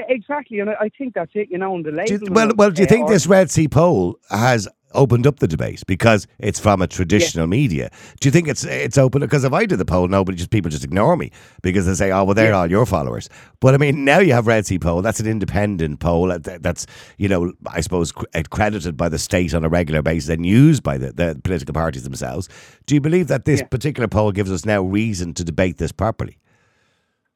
[0.09, 1.49] Exactly, and I think that's it.
[1.49, 2.27] You know, and the label.
[2.27, 5.83] you, well, well, do you think this Red C poll has opened up the debate
[5.87, 7.89] because it's from a traditional media?
[8.19, 9.21] Do you think it's it's open?
[9.21, 11.31] Because if I did the poll, nobody just people just ignore me
[11.61, 13.29] because they say, "Oh, well, they're all your followers."
[13.59, 15.01] But I mean, now you have Red C poll.
[15.01, 16.27] That's an independent poll.
[16.39, 16.85] That's
[17.17, 20.83] you know, I suppose accredited uh, by the state on a regular basis and used
[20.83, 22.49] by the, the political parties themselves.
[22.85, 23.67] Do you believe that this Yeah.
[23.67, 26.37] particular poll gives us now reason to debate this properly?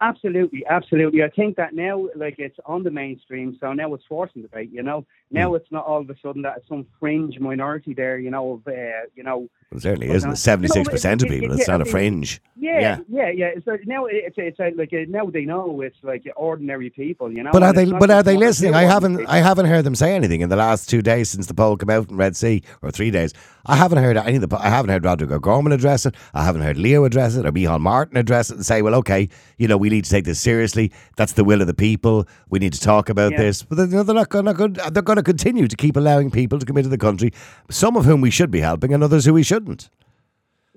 [0.02, 1.24] Absolutely, absolutely.
[1.24, 4.70] I think that now, like, it's on the mainstream, so now it's forcing the debate.
[4.72, 8.18] You know, now it's not all of a sudden that it's some fringe minority there.
[8.18, 8.72] You know, of uh,
[9.16, 10.38] you know, Well, certainly isn't.
[10.38, 11.52] Seventy six percent of it- people.
[11.52, 12.42] it- It's yeah, not I a fringe.
[12.56, 12.98] yeah, Yeah.
[13.10, 13.52] yeah, yeah.
[13.66, 17.30] So now it's it's, like now they know it's like ordinary people.
[17.32, 17.86] You know, But are they?
[17.92, 18.76] But are they listening?
[18.76, 19.18] I haven't.
[19.18, 19.32] people.
[19.34, 21.90] I haven't heard them say anything in the last two days since the poll came
[21.90, 23.34] out in Red C, or three days.
[23.66, 24.58] I haven't heard any of the.
[24.58, 26.16] I haven't heard Roderic O'Gorman address it.
[26.34, 29.30] I haven't heard Leo address it, or Micheál Martin address it and say, "Well, okay,
[29.58, 30.92] you know, we need to take this seriously.
[31.18, 32.28] That's the will of the people.
[32.50, 33.40] We need to talk about Yeah.
[33.40, 34.90] this." But they're, they're not going to.
[34.92, 37.32] They're going to continue to keep allowing people to come into the country,
[37.70, 39.90] some of whom we should be helping, and others who we shouldn't.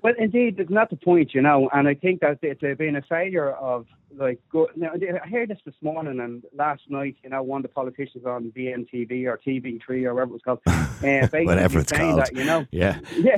[0.03, 2.97] Well, indeed, it's not the point, you know, and I think that it's uh, been
[2.97, 4.41] a failure of like.
[4.51, 7.15] Go, now, I heard this this morning and last night.
[7.23, 10.59] You know, one of the politicians on VMTV or TV3 or whatever it was called,
[10.67, 12.25] uh, basically Whatever it's saying called.
[12.25, 12.99] that you know, Yeah.
[13.17, 13.37] yeah,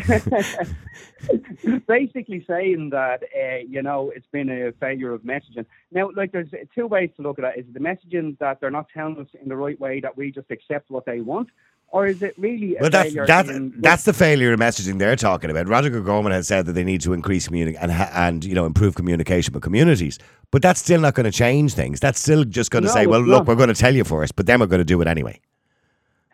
[1.87, 5.67] basically saying that uh, you know it's been a failure of messaging.
[5.91, 8.87] Now, like, there's two ways to look at that: is the messaging that they're not
[8.91, 11.49] telling us in the right way that we just accept what they want,
[11.89, 15.15] or is it really a Well, that's that's in, that's the failure of messaging they're
[15.15, 15.67] talking about.
[15.67, 18.95] Roderic O'Gorman has said that they need to increase communi- and and you know improve
[18.95, 20.19] communication with communities,
[20.51, 21.99] but that's still not going to change things.
[21.99, 23.47] That's still just going to No, say, well, look, not.
[23.47, 25.39] we're going to tell you first, but then we're going to do it anyway.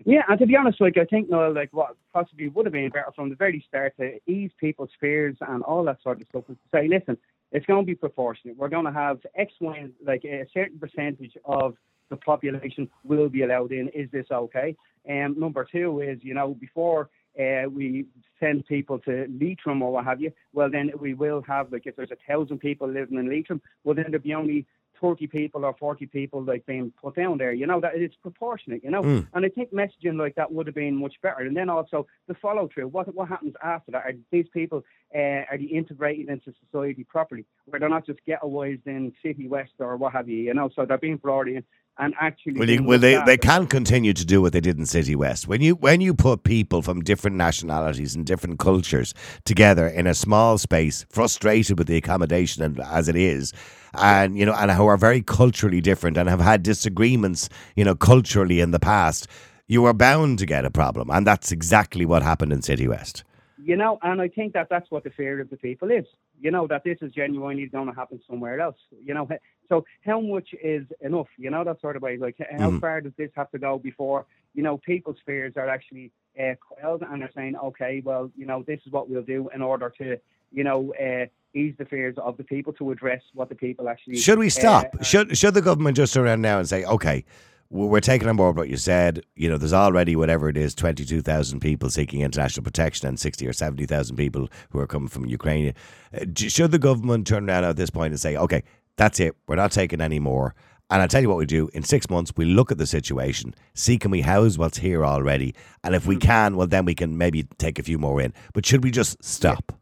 [0.03, 2.89] Yeah, and to be honest, like I think, no, like what possibly would have been
[2.89, 6.45] better from the very start to ease people's fears and all that sort of stuff,
[6.47, 7.17] and to say, listen,
[7.51, 8.57] it's going to be proportionate.
[8.57, 11.75] We're going to have X, Y, like a certain percentage of
[12.11, 13.87] the population will be allowed in.
[13.89, 14.75] Is this okay?
[15.05, 17.09] And number two is, you know, before
[17.39, 18.05] uh, we
[18.39, 21.95] send people to Leitrim or what have you, well, then we will have like if
[21.95, 24.67] there's a thousand people living in Leitrim, well, then there'll be only
[25.01, 27.53] 30 people or 40 people like being put down there.
[27.53, 28.83] You know that it's proportionate.
[28.83, 29.27] You know, Mm.
[29.33, 31.39] and I think messaging like that would have been much better.
[31.39, 32.89] And then also the follow through.
[32.89, 34.03] What what happens after that?
[34.05, 34.83] Are these people
[35.15, 39.97] uh, are they integrated into society properly, where they're not just getaways in Citywest or
[39.97, 40.37] what have you?
[40.37, 41.63] You know, so they're being brought in
[41.97, 42.53] and actually.
[42.53, 45.47] Well, you, well they, they can continue to do what they did in Citywest.
[45.47, 49.13] When you when you put people from different nationalities and different cultures
[49.45, 53.53] together in a small space, frustrated with the accommodation and as it is,
[53.93, 57.95] and you know, and who are very culturally different and have had disagreements, you know,
[57.95, 59.27] culturally in the past,
[59.67, 63.23] you are bound to get a problem, and that's exactly what happened in Citywest.
[63.63, 66.05] You know, and I think that that's what the fear of the people is.
[66.39, 68.77] You know that this is genuinely going to happen somewhere else.
[69.03, 69.29] You know,
[69.71, 71.27] so how much is enough?
[71.43, 72.17] You know that sort of way.
[72.17, 72.81] Like how Mhm.
[72.81, 74.19] far does this have to go before
[74.57, 76.11] you know people's fears are actually
[76.41, 79.61] uh, quelled and they're saying, okay, well, you know, this is what we'll do in
[79.61, 80.17] order to,
[80.57, 84.15] you know, uh, ease the fears of the people to address what the people actually.
[84.17, 84.85] Should we uh, stop?
[84.99, 87.23] are- should should the government just turn around now and say, okay,
[87.69, 89.23] we're taking on board what you said.
[89.35, 93.17] You know, there's already whatever it is, twenty two thousand people seeking international protection, and
[93.19, 95.73] sixty or seventy thousand people who are coming from Ukraine.
[96.13, 98.63] Uh, Should the government turn around at this point and say, okay,
[99.01, 100.53] that's it, we're not taking any more.
[100.91, 101.69] And I'll tell you what we do.
[101.73, 105.55] In six months, we look at the situation, see can we house what's here already,
[105.83, 106.27] and if we mm-hmm.
[106.27, 108.31] can, well, then we can maybe take a few more in.
[108.53, 109.73] But should we just stop?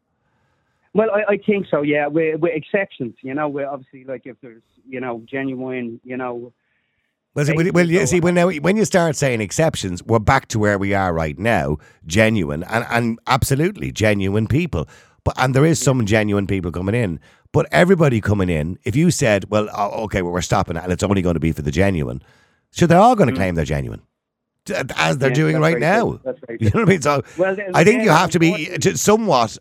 [0.94, 1.82] Well, I, I think so.
[1.82, 3.16] Yeah, with, with exceptions.
[3.22, 6.54] You know, we're obviously like if there's you know genuine, you know,
[7.36, 10.60] Well, see, well, you see, when now when you start saying exceptions, we're back to
[10.60, 14.88] where we are right now, genuine and, and absolutely genuine people.
[15.24, 17.20] But and there is some genuine people coming in,
[17.52, 18.78] but everybody coming in.
[18.84, 19.70] If you said, "Well,
[20.06, 22.22] okay, well, we're stopping it, and it's only going to be for the genuine,"
[22.72, 24.02] so they're all going to claim they're genuine,
[24.96, 25.34] as they're Mm.
[25.34, 26.20] Yeah, doing right now.
[26.24, 27.02] very You know what I mean?
[27.02, 28.66] So Well, I think you have to be
[28.96, 29.58] somewhat.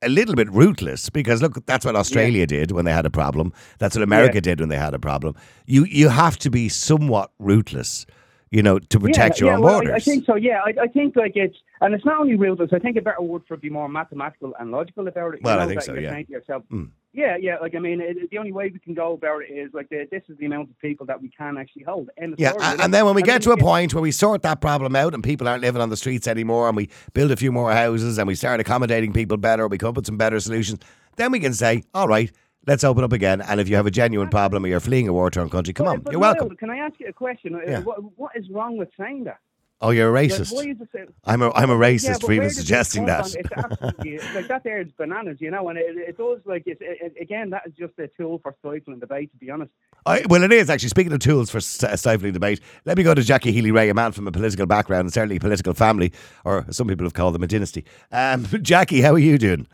[0.00, 3.52] A little bit ruthless because look, that's what Australia did when they had a problem.
[3.80, 5.34] That's what America did when they had a problem.
[5.66, 8.06] You you have to be somewhat ruthless,
[8.52, 9.94] you know, to protect yeah, your yeah, own well, I- borders.
[9.96, 10.36] I, think so.
[10.36, 12.70] Yeah, I, I think like it's, and it's not only ruthless.
[12.72, 15.40] I think a better word for it would be more mathematical and logical about it.
[15.40, 16.22] You Well, I think so, you're yeah.
[16.28, 16.90] yourself, Mm.
[17.12, 17.56] yeah, yeah.
[17.58, 20.06] Like I mean, it, the only way we can go about it is like the,
[20.10, 22.10] this is the amount of people that we can actually hold.
[22.18, 22.84] End Yeah, story, a- you know?
[22.84, 25.14] and then when we And get to a point where we sort that problem out
[25.14, 28.18] and people aren't living on the streets anymore and we build a few more houses
[28.18, 30.80] and we start accommodating people better, we come up with some better solutions,
[31.16, 32.30] then we can say, all right,
[32.66, 33.40] let's open up again.
[33.40, 35.86] And if you have a genuine problem or you're fleeing a war torn country, come
[35.86, 36.56] but- on, but you're welcome.
[36.56, 37.54] Can I ask you a question?
[37.54, 37.80] Uh, Yeah.
[37.80, 39.38] What, what is wrong with saying that?
[39.80, 40.52] Oh, you're a racist.
[40.54, 40.78] why it
[41.24, 43.34] I'm a, I'm a Yeah, racist but for even where does this suggesting that.
[43.34, 44.64] It's absolutely like that.
[44.64, 47.74] There is bananas, you know, and it, it does like it's it, again that is
[47.78, 49.32] just a tool for stifling debate.
[49.32, 49.72] To be honest,
[50.06, 50.90] I, well, it is actually.
[50.90, 54.28] Speaking of tools for stifling debate, let me go to Jackie Healy-Rae, a man from
[54.28, 56.12] a political background and certainly a political family,
[56.44, 57.84] or some people have called them a dynasty.
[58.12, 59.66] Um, Jackie, how are you doing?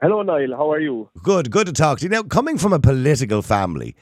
[0.00, 0.56] Hello, Niall.
[0.56, 1.10] How are you?
[1.22, 2.10] Good, good to talk to you.
[2.10, 3.96] Now, coming from a political family,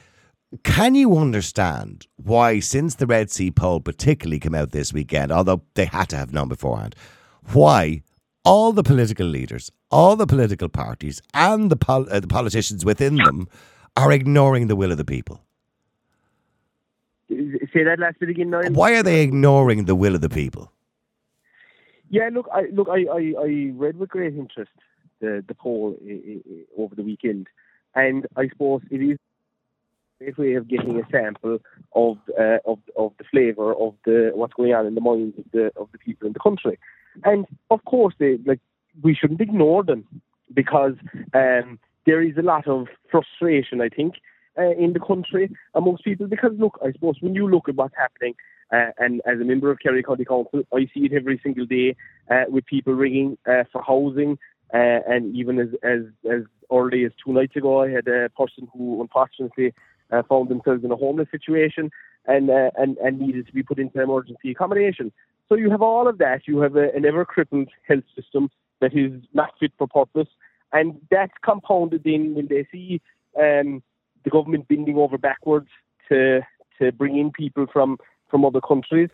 [0.63, 5.63] can you understand why, since the Red C poll particularly came out this weekend, although
[5.75, 6.95] they had to have known beforehand,
[7.53, 8.03] why
[8.45, 13.17] all the political leaders, all the political parties, and the, pol- uh, the politicians within
[13.17, 13.49] them
[13.97, 15.41] are ignoring the will of the people?
[17.29, 18.71] Say that last bit again, Niall.
[18.73, 20.71] Why are they ignoring the will of the people?
[22.09, 24.71] Yeah, look, I look, I, I, I read with great interest
[25.21, 27.49] the the poll i- i- i- over the weekend,
[27.97, 29.19] and I suppose it is
[30.19, 31.59] great way of getting a sample
[31.95, 35.45] of uh, of of the flavour of the what's going on in the minds of
[35.53, 36.79] the of the people in the country,
[37.25, 38.61] and of course, they like
[39.03, 40.07] we shouldn't ignore them
[40.55, 40.95] because
[41.35, 44.15] um, there is a lot of frustration, I think,
[44.59, 46.27] uh, in the country amongst people.
[46.27, 48.35] Because look, I suppose when you look at what's happening,
[48.73, 51.95] uh, and as a member of Kerry County Council, I see it every single day
[52.31, 54.39] uh, with people ringing uh, for housing.
[54.75, 56.43] Uh, and even as, as as
[56.73, 59.73] early as two nights ago, I had a person who unfortunately
[60.13, 61.91] uh, found themselves in a homeless situation
[62.27, 65.13] and, uh, and and needed to be put into emergency accommodation.
[65.49, 66.43] So you have all of that.
[66.47, 68.51] You have a, an ever crippled health system
[68.81, 70.29] that is not fit for purpose,
[70.73, 73.01] and that's compounded in when they see
[73.39, 73.83] um,
[74.25, 75.69] the government bending over backwards
[76.09, 76.41] to
[76.79, 77.99] to bring in people from
[78.31, 79.11] from other countries.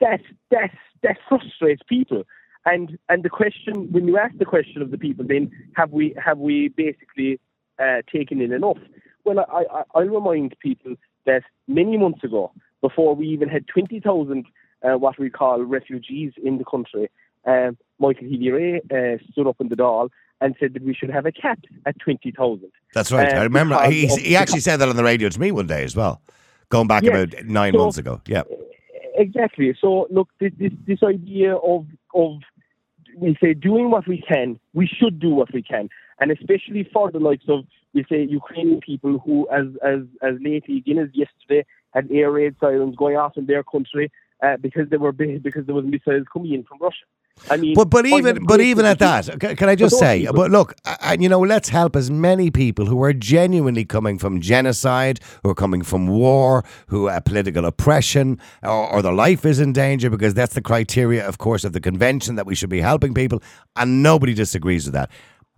[0.00, 0.20] That
[0.50, 0.70] that
[1.02, 2.24] that frustrates people.
[2.66, 6.14] And and the question when you ask the question of the people, then have we
[6.22, 7.38] have we basically
[7.78, 8.78] uh, taken in enough?
[9.24, 10.94] Well, I, I, I'll remind people
[11.26, 14.46] that many months ago, before we even had twenty thousand
[14.82, 17.10] uh, what we call refugees in the country,
[17.46, 20.10] um, Michael Healy-Rae uh, stood up in the Dáil
[20.40, 22.70] and said that we should have a cap at twenty thousand.
[22.92, 23.32] That's right.
[23.32, 25.84] Uh, I remember he, he actually said that on the radio to me one day
[25.84, 26.20] as well,
[26.68, 27.14] going back Yes.
[27.32, 28.20] about nine So- months ago.
[28.26, 28.42] Yeah.
[29.16, 29.74] Exactly.
[29.80, 32.40] So look, this this, this idea of of
[33.16, 35.88] we say doing what we can, we should do what we can,
[36.20, 40.78] and especially for the likes of we say Ukrainian people who, as as as lately
[40.78, 44.10] again as yesterday, had air raid sirens going off in their country
[44.42, 47.04] uh, because they were because there was missiles coming in from Russia.
[47.50, 50.20] I mean, But but even but even at that, ca- can I just say?
[50.20, 50.34] people.
[50.34, 54.40] But look, and you know, let's help as many people who are genuinely coming from
[54.40, 59.58] genocide, who are coming from war, who are political oppression, or, or their life is
[59.58, 62.80] in danger because that's the criteria, of course, of the convention that we should be
[62.80, 63.42] helping people,
[63.74, 65.10] and nobody disagrees with that.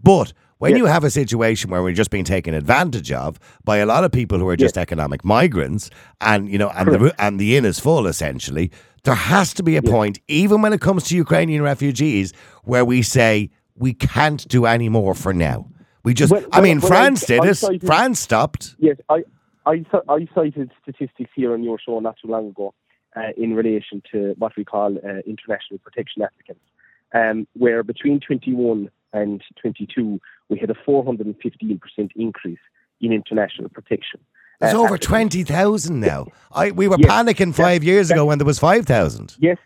[0.02, 0.78] But when Yeah.
[0.78, 4.12] you have a situation where we're just being taken advantage of by a lot of
[4.12, 5.90] people who are just economic migrants,
[6.20, 8.70] and you know, and the and the inn is full essentially,
[9.04, 12.32] there has to be a point, even when it comes to Ukrainian refugees,
[12.64, 15.68] where we say we can't do any more for now.
[16.04, 17.54] We just, Well, I mean, well, France I- did I it.
[17.56, 18.74] cited- France stopped.
[18.78, 19.24] Yes, I,
[19.66, 22.72] I, I cited statistics here on your show not too long ago
[23.16, 26.64] uh, in relation to what we call uh, international protection applicants,
[27.12, 32.58] um, where between 21 and 22 we had a 415% increase
[33.00, 34.20] in international protection.
[34.60, 36.28] There's Uh, over twenty thousand now.
[36.50, 39.36] I we were Yes, panicking that- five years that- ago when there was five thousand.
[39.38, 39.58] Yes,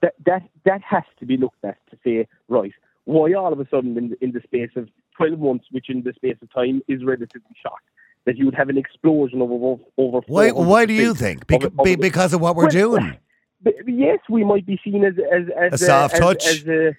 [0.00, 2.72] that that that has to be looked at to say right.
[3.04, 6.02] Why all of a sudden in the, in the space of twelve months, which in
[6.04, 7.82] the space of time is relatively short,
[8.24, 10.20] that you would have an explosion of over over.
[10.26, 10.52] Why?
[10.52, 11.42] Why do you 400% think?
[11.42, 13.16] of Bec- it- of be- because of what we're Well, doing.
[13.62, 16.46] But yes, we might be seen as as, as A soft as, touch.
[16.46, 16.96] as a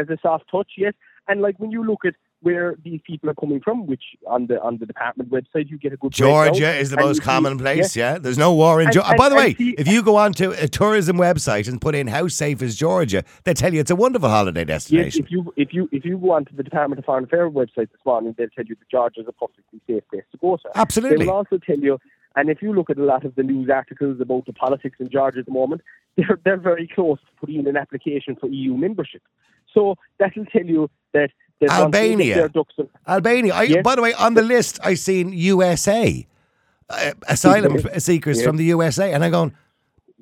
[0.00, 0.70] as a soft touch.
[0.76, 0.94] Yes,
[1.26, 2.14] and like when you look at
[2.44, 5.92] where these people are coming from, which on the on the department website you get
[5.92, 7.96] a good Georgia is the most you see- common place.
[7.96, 8.04] yeah.
[8.12, 9.14] Yeah, there's no war in Georgia.
[9.16, 12.28] by the way, see- if you go onto a tourism website and put in "How
[12.28, 15.24] safe is Georgia," they tell you it's a wonderful holiday Yes, destination.
[15.24, 18.04] if you if you if you go onto the Department of Foreign Affairs website this
[18.04, 20.68] morning, they'll tell you that Georgia is a perfectly safe place to go to.
[20.74, 21.18] Absolutely.
[21.18, 21.98] They will also tell you,
[22.36, 25.08] and if you look at a lot of the news articles about the politics in
[25.10, 25.80] Georgia at the moment,
[26.16, 29.22] they're they're very close to putting in an application for EU membership.
[29.72, 31.30] So that'll tell you that
[31.60, 32.34] that once they get Albania.
[32.36, 33.54] their ducks in- Albania.
[33.54, 33.82] I, Yes.
[33.82, 36.26] By the way, on the list, I seen USA
[36.90, 38.46] uh, asylum seekers Yes.
[38.46, 39.52] from the USA, and I'm going.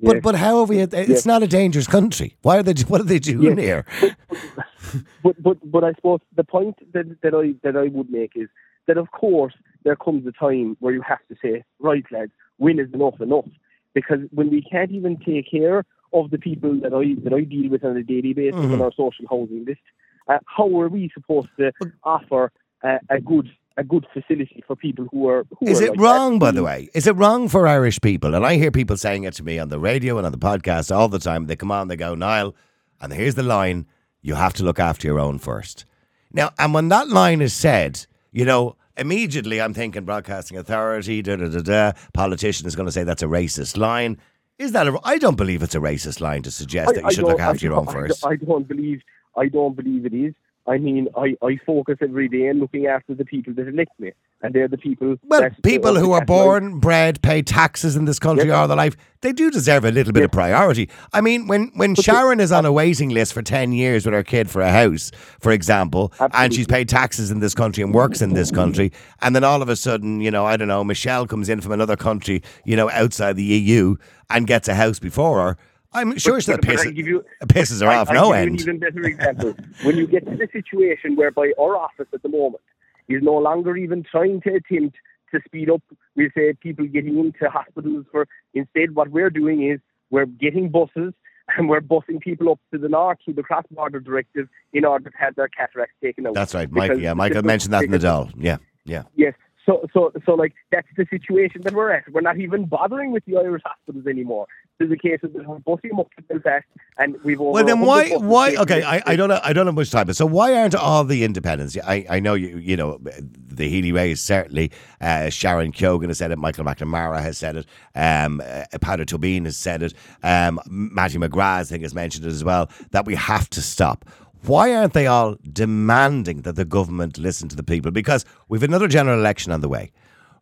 [0.01, 0.23] But Yes.
[0.23, 0.79] but how have we?
[0.79, 1.25] It's Yes.
[1.25, 2.35] not a dangerous country.
[2.41, 2.73] Why are they?
[2.87, 3.85] What are they doing here?
[5.23, 8.49] but but but I suppose the point that that I that I would make is
[8.87, 9.53] that of course
[9.83, 13.45] there comes a time where you have to say, right lads, when is enough enough?
[13.93, 17.69] Because when we can't even take care of the people that I that I deal
[17.69, 18.73] with on a daily basis Mhm.
[18.73, 19.81] on our social housing list,
[20.27, 21.71] uh, how are we supposed to
[22.03, 22.51] offer
[22.83, 25.99] uh, a good a good facility for people who are who Is are it like
[25.99, 26.39] wrong, that?
[26.39, 26.89] by the way?
[26.93, 28.35] Is it wrong for Irish people?
[28.35, 30.95] And I hear people saying it to me on the radio and on the podcast
[30.95, 31.47] all the time.
[31.47, 32.55] They come on, they go, Niall,
[33.01, 33.87] and here's the line
[34.21, 35.85] you have to look after your own first.
[36.31, 41.35] Now, and when that line is said, you know, immediately I'm thinking broadcasting authority, da
[41.35, 41.91] da da da.
[42.13, 44.17] Politician is going to say that's a racist line.
[44.59, 44.99] Is that a?
[45.03, 47.75] I don't believe it's a racist line to suggest that you should look after your
[47.75, 48.25] own first.
[48.25, 49.01] I don't believe.
[49.37, 50.33] I don't believe it is.
[50.65, 54.13] I mean, I, I focus every day on looking after the people that elect me,
[54.41, 55.17] and they're the people.
[55.27, 58.55] Well, people who are born, bred, pay taxes in this country Yes.
[58.55, 60.89] all their life, they do deserve a little bit of priority.
[61.11, 64.23] I mean, when, when Sharon is on a waiting list for 10 years with her
[64.23, 65.11] kid for a house,
[65.41, 69.35] for example, and she's paid taxes in this country and works in this country, and
[69.35, 71.97] then all of a sudden, you know, I don't know, Michelle comes in from another
[71.97, 73.97] country, you know, outside the EU
[74.29, 75.57] and gets a house before her,
[75.93, 78.49] I'm sure But- but I'll pisses, you- pisses her I- off I'll no end.
[78.49, 79.55] An even better example.
[79.83, 82.61] when you get to the situation whereby our office at the moment
[83.07, 84.97] is no longer even trying to attempt
[85.33, 85.81] to speed up,
[86.15, 89.79] we say people getting into hospitals for instead what we're doing is
[90.11, 91.13] we're getting buses
[91.57, 95.09] and we're busing people up to the north through the cross border directive in order
[95.09, 96.33] to have their cataracts taken out.
[96.35, 96.71] That's right.
[96.71, 98.31] Because- Yeah, Michael mentioned that in the Dáil.
[98.37, 99.03] Yeah, yeah.
[99.15, 99.33] Yes.
[99.65, 102.11] So, so, so, like that's the situation that we're at.
[102.11, 104.45] We're not even bothering with the Irish hospitals anymore.
[104.77, 106.65] There's a case of we're busing them up to Belfast,
[106.97, 108.09] and we've over Well, then why?
[108.09, 108.55] Why?
[108.55, 108.83] Okay.
[108.83, 109.39] I, I don't know.
[109.41, 111.77] I don't have much time, but so why aren't all the independents?
[111.85, 112.57] I, I know you.
[112.57, 114.71] You know, the Healy-Raes certainly.
[114.99, 116.37] Uh, Sharon Keogan has said it.
[116.37, 117.65] Michael McNamara has said it.
[117.95, 119.93] Um, uh, Peadar Tóibín has said it.
[120.23, 122.69] Um, Mattie McGrath, I think, has mentioned it as well.
[122.91, 124.03] That we have to stop.
[124.45, 127.91] Why aren't they all demanding that the government listen to the people?
[127.91, 129.93] Because we've another general election on the way,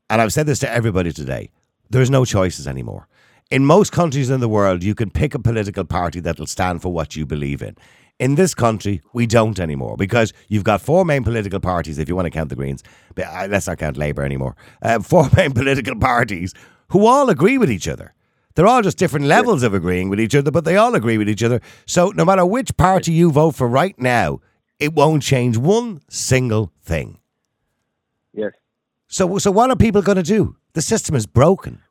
[0.09, 1.51] and I've said this to everybody today.
[1.91, 3.07] There's no choices anymore.
[3.51, 6.91] In most countries in the world, you can pick a political party that'll stand for
[6.91, 7.75] what you believe in.
[8.17, 12.15] In this country, we don't anymore because you've got four main political parties, if you
[12.15, 12.81] want to count the Greens,
[13.13, 14.55] but uh, let's not count Labour anymore.
[14.81, 16.55] Uh, four main political parties
[16.89, 18.15] who all agree with each other.
[18.55, 21.29] They're all just different levels of agreeing with each other, but they all agree with
[21.29, 21.61] each other.
[21.85, 24.39] So no matter which party you vote for right now,
[24.79, 27.19] it won't change one single thing.
[28.33, 28.51] Yes.
[29.07, 30.55] So, so what are people going to do?
[30.73, 31.81] The system is broken,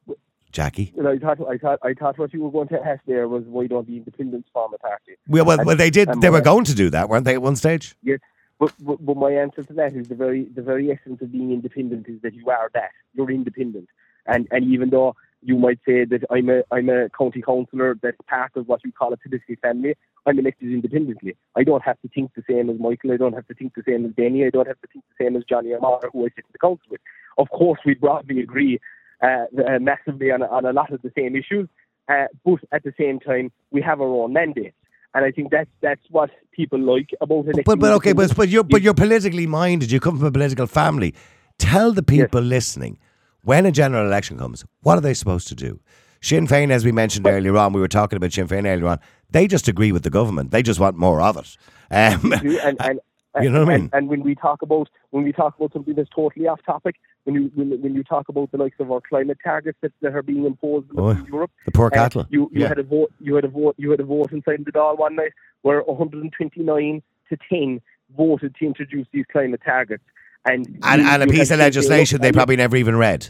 [0.52, 0.92] Jackie.
[0.96, 3.28] You know, I thought, I thought, I thought what you were going to ask there
[3.28, 5.16] was why don't the independents form a party?
[5.28, 6.08] Well, well, And- well they did.
[6.20, 7.94] They were going to do that, weren't they, at one stage?
[8.02, 8.20] Yes,
[8.58, 11.52] but, but but my answer to that is the very the very essence of being
[11.52, 13.88] independent is that you are that you're independent,
[14.26, 18.16] and and even though You might say that I'm a I'm a county councillor that's
[18.28, 19.96] part of what you call a political family.
[20.26, 21.36] I'm elected independently.
[21.56, 23.12] I don't have to think the same as Michael.
[23.12, 24.44] I don't have to think the same as Danny.
[24.44, 26.58] I don't have to think the same as Johnny Amara, who I sit in the
[26.58, 27.00] council with.
[27.38, 28.80] Of course, we broadly agree
[29.22, 31.68] uh, uh, massively on, on a lot of the same issues,
[32.08, 34.76] uh, but at the same time, we have our own mandates.
[35.14, 37.64] And I think that's that's what people like about it.
[37.64, 39.90] But but okay, but but you're but you're politically minded.
[39.90, 41.14] You come from a political family.
[41.58, 42.98] Tell the people listening
[43.42, 45.80] when a general election comes, what are they supposed to do?
[46.22, 48.98] Sinn Féin, as we mentioned earlier on, we were talking about Sinn Féin earlier on.
[49.30, 50.50] They just agree with the government.
[50.50, 51.56] They just want more of it.
[51.90, 53.00] Um, and, and,
[53.40, 53.90] You know what I mean?
[53.92, 57.36] And, when we talk about when we talk about something that's totally off topic, when
[57.36, 60.22] you when, when you talk about the likes of our climate targets that, that are
[60.22, 62.26] being imposed in Oh, Europe, the poor uh, cattle.
[62.28, 62.68] you you Yeah.
[62.68, 65.14] had a vote you had a vote you had a vote inside the Dáil one
[65.14, 65.30] night
[65.62, 67.80] where 129 to 10
[68.16, 70.02] voted to introduce these climate targets.
[70.44, 73.28] And and, you- and a piece of legislation they probably never even read.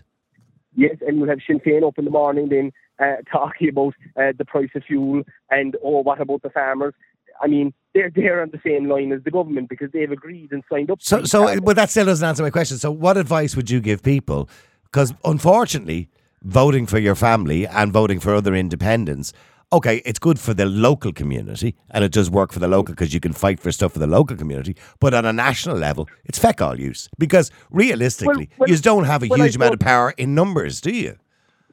[0.76, 4.32] Yes, and we'll have Sinn Féin up in the morning then uh, talking about uh,
[4.36, 6.94] the price of fuel and oh, what about the farmers?
[7.42, 10.62] I mean, they're they're on the same line as the government because they've agreed and
[10.70, 11.02] signed up.
[11.02, 12.76] So, so, but that still doesn't answer my question.
[12.78, 14.48] So, what advice would you give people?
[14.84, 16.08] Because unfortunately,
[16.42, 19.32] voting for your family and voting for other independents,
[19.72, 23.14] okay, it's good for the local community and it does work for the local because
[23.14, 24.76] you can fight for stuff for the local community.
[24.98, 29.22] But on a national level, it's feck all use because realistically, well, you don't have
[29.22, 31.16] a well, huge amount of power in numbers, do you?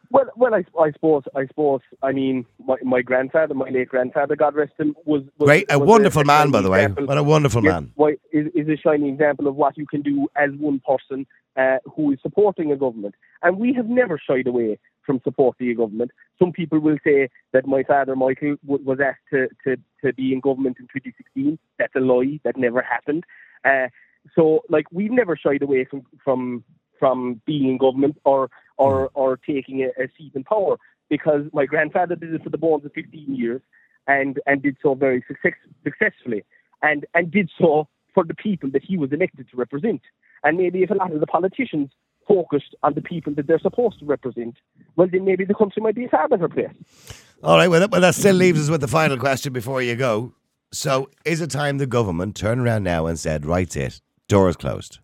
[0.10, 4.38] Well, well, I, I suppose, I suppose, I mean, my, my grandfather, my late grandfather,
[4.38, 6.84] God rest him, was, was Great, a was wonderful man, shining by the way.
[6.84, 7.92] example- What a wonderful Yes, man.
[7.96, 11.28] why- is, is a shining example of what you can do as one person
[11.58, 13.16] uh, who is supporting a government.
[13.42, 16.12] And we have never shied away from supporting a government.
[16.38, 20.34] Some people will say that my father, Michael, w- was asked to, to, to be
[20.34, 21.58] in government in 2016.
[21.80, 22.40] That's a lie.
[22.44, 23.24] That never happened.
[23.66, 23.88] Uh,
[24.36, 26.64] so, like, we've never shied away from from
[27.00, 30.78] from being in government or or or taking a, a seat in power
[31.10, 33.62] because my grandfather did it for the Bones of 15 years
[34.08, 35.54] and and did so very success,
[35.84, 36.44] successfully
[36.82, 40.02] and and did so for the people that he was elected to represent.
[40.44, 41.90] And maybe if a lot of the politicians
[42.28, 44.56] focused on the people that they're supposed to represent,
[44.96, 46.70] well, then maybe the country might be a far better place.
[47.44, 49.96] All right, well that, well, that still leaves us with the final question before you
[49.96, 50.34] go.
[50.72, 54.58] So, is it time the government turned around now and said, right, it, door is
[54.58, 55.00] closed?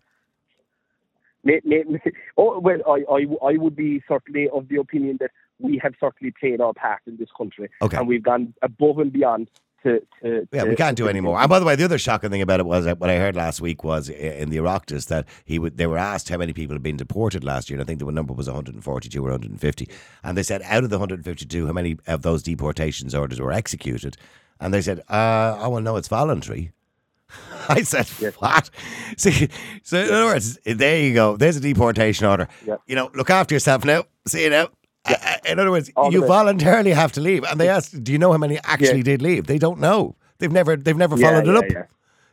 [1.42, 2.00] May, may, may-
[2.36, 6.32] oh, well, I, I, I would be certainly of the opinion that we have certainly
[6.38, 7.96] played our part in this country, Okay.
[7.96, 9.48] and we've gone above and beyond
[9.84, 10.00] to.
[10.22, 11.38] to Yeah, to- we can't do to- any more.
[11.38, 13.60] And by the way, the other shocking thing about it was what I heard last
[13.60, 16.82] week was in the Oireachtas that he would they were asked how many people had
[16.82, 19.88] been deported last year, and I think the number was 142 or 150.
[20.24, 24.16] And they said out of the 152, how many of those deportations orders were executed?
[24.60, 26.72] And they said, uh, "Oh well, no, it's voluntary."
[27.68, 28.06] I said,
[28.38, 28.70] "What?"
[29.16, 29.48] See,
[29.82, 31.36] so in other words, there you go.
[31.36, 32.48] There's a deportation order.
[32.66, 32.80] Yep.
[32.86, 34.04] You know, look after yourself now.
[34.26, 34.68] See you now.
[35.06, 35.14] Uh,
[35.46, 37.44] in other words, All you voluntarily have to leave.
[37.44, 39.02] And they asked, "Do you know how many actually Yeah.
[39.04, 40.16] did leave?" They don't know.
[40.38, 41.64] They've never, they've never Yeah, followed it yeah, up.
[41.70, 41.82] yeah.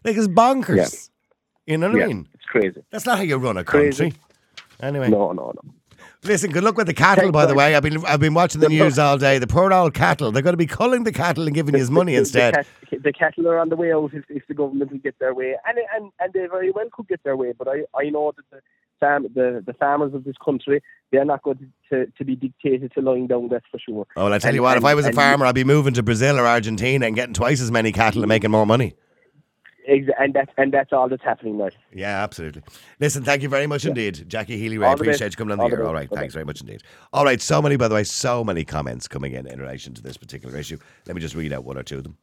[0.05, 0.78] Like it's bonkers.
[1.67, 1.74] Yeah.
[1.74, 2.28] You know what Yeah, I mean?
[2.34, 2.82] it's crazy.
[2.91, 4.11] That's not how you run a Crazy.
[4.11, 4.19] country.
[4.82, 5.74] Anyway, No, no, no.
[6.24, 6.49] listen.
[6.51, 7.76] Good luck with the cattle, Thanks, by the way.
[7.76, 9.38] I've been, I've been watching the news all day.
[9.38, 10.32] The poor old cattle.
[10.32, 12.65] They're going to be culling the cattle and giving you his money The- instead.
[12.89, 15.34] The, the cattle are on the way out if, if the government will get their
[15.36, 17.53] way, and and and they very well could get their way.
[17.57, 18.61] But I, I know that the
[19.02, 20.82] farm the, the farmers of this country
[21.12, 23.49] they are not going to, to be dictated to lying down.
[23.49, 24.08] That's for sure.
[24.16, 24.78] Oh, well, I tell And- you what.
[24.78, 27.60] If I was a farmer, I'd be moving to Brazil or Argentina and getting twice
[27.60, 28.93] as many cattle and making more money.
[29.88, 31.70] and that's and that's all that's happening now.
[31.91, 32.62] Yeah, absolutely.
[32.99, 34.93] Listen, thank you very much indeed, Jackie Healy-Rae.
[34.93, 35.34] Appreciate best.
[35.34, 35.88] you coming on the All the air.
[35.88, 36.82] All right, thanks very much indeed.
[37.12, 40.02] All right, so many, by the way, so many comments coming in in relation to
[40.02, 40.78] this particular issue.
[41.08, 42.15] Let me just read out one or two of them.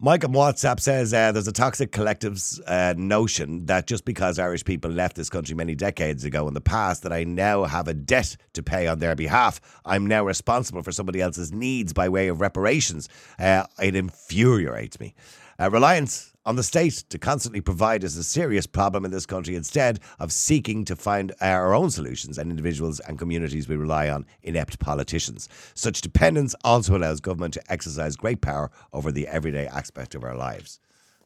[0.00, 4.64] Mike on WhatsApp says uh, there's a toxic collectives uh, notion that just because Irish
[4.64, 7.94] people left this country many decades ago in the past, that I now have a
[7.94, 9.60] debt to pay on their behalf.
[9.84, 13.08] I'm now responsible for somebody else's needs by way of reparations.
[13.40, 15.16] Uh, it infuriates me.
[15.58, 19.54] Uh, reliance on the state to constantly provide is a serious problem in this country
[19.54, 24.24] instead of seeking to find our own solutions and individuals and communities we rely on
[24.42, 25.46] inept politicians.
[25.74, 30.34] Such dependence also allows government to exercise great power over the everyday aspect of our
[30.34, 30.80] lives.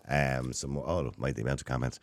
[0.08, 2.00] Um, some oh, my, the amount of comments.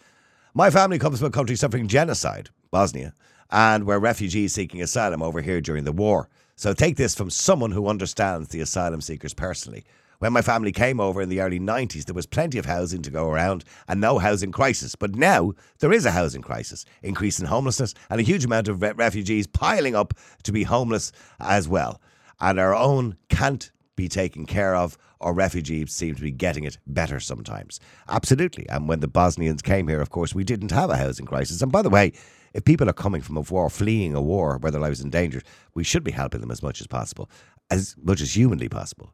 [0.54, 3.14] My family comes from a country suffering genocide, Bosnia,
[3.52, 6.30] and were refugees seeking asylum over here during the war.
[6.56, 9.84] So take this from someone who understands the asylum seekers personally.
[10.20, 13.10] When my family came over in the early 90s, there was plenty of housing to
[13.10, 14.94] go around and no housing crisis.
[14.94, 18.82] But now there is a housing crisis, increase in homelessness, and a huge amount of
[18.82, 20.14] re- refugees piling up
[20.44, 22.02] to be homeless as well.
[22.42, 26.78] And our own can't be taken care of, or refugees seem to be getting it
[26.86, 27.80] better sometimes.
[28.10, 28.68] Absolutely.
[28.68, 31.62] And when the Bosnians came here, of course, we didn't have a housing crisis.
[31.62, 32.12] And by the way,
[32.54, 35.12] if people are coming from a war, fleeing a war where their lives are in
[35.12, 35.42] danger,
[35.76, 37.30] we should be helping them as much as possible,
[37.72, 39.14] as much as humanly possible.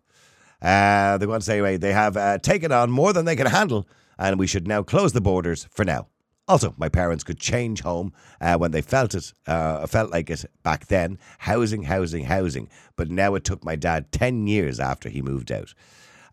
[0.66, 3.46] Uh, they want to say anyway, they have uh, taken on more than they can
[3.46, 3.88] handle,
[4.18, 6.08] and we should now close the borders for now.
[6.48, 8.12] Also, my parents could change home
[8.42, 11.20] uh, when they felt it, uh, felt like it back then.
[11.38, 12.68] Housing, housing, housing.
[12.96, 15.74] But now it took my dad 10 years after he moved out.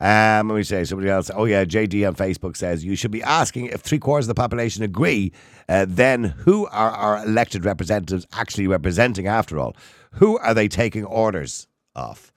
[0.01, 1.31] Um, let me say somebody else.
[1.33, 4.41] Oh yeah, JD on Facebook says you should be asking if three quarters of the
[4.41, 5.33] population agree.
[5.69, 9.27] Uh, then who are our elected representatives actually representing?
[9.27, 9.77] After all,
[10.13, 12.32] who are they taking orders off?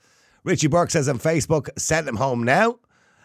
[0.45, 2.77] Richie Burke says on Facebook, send them home now.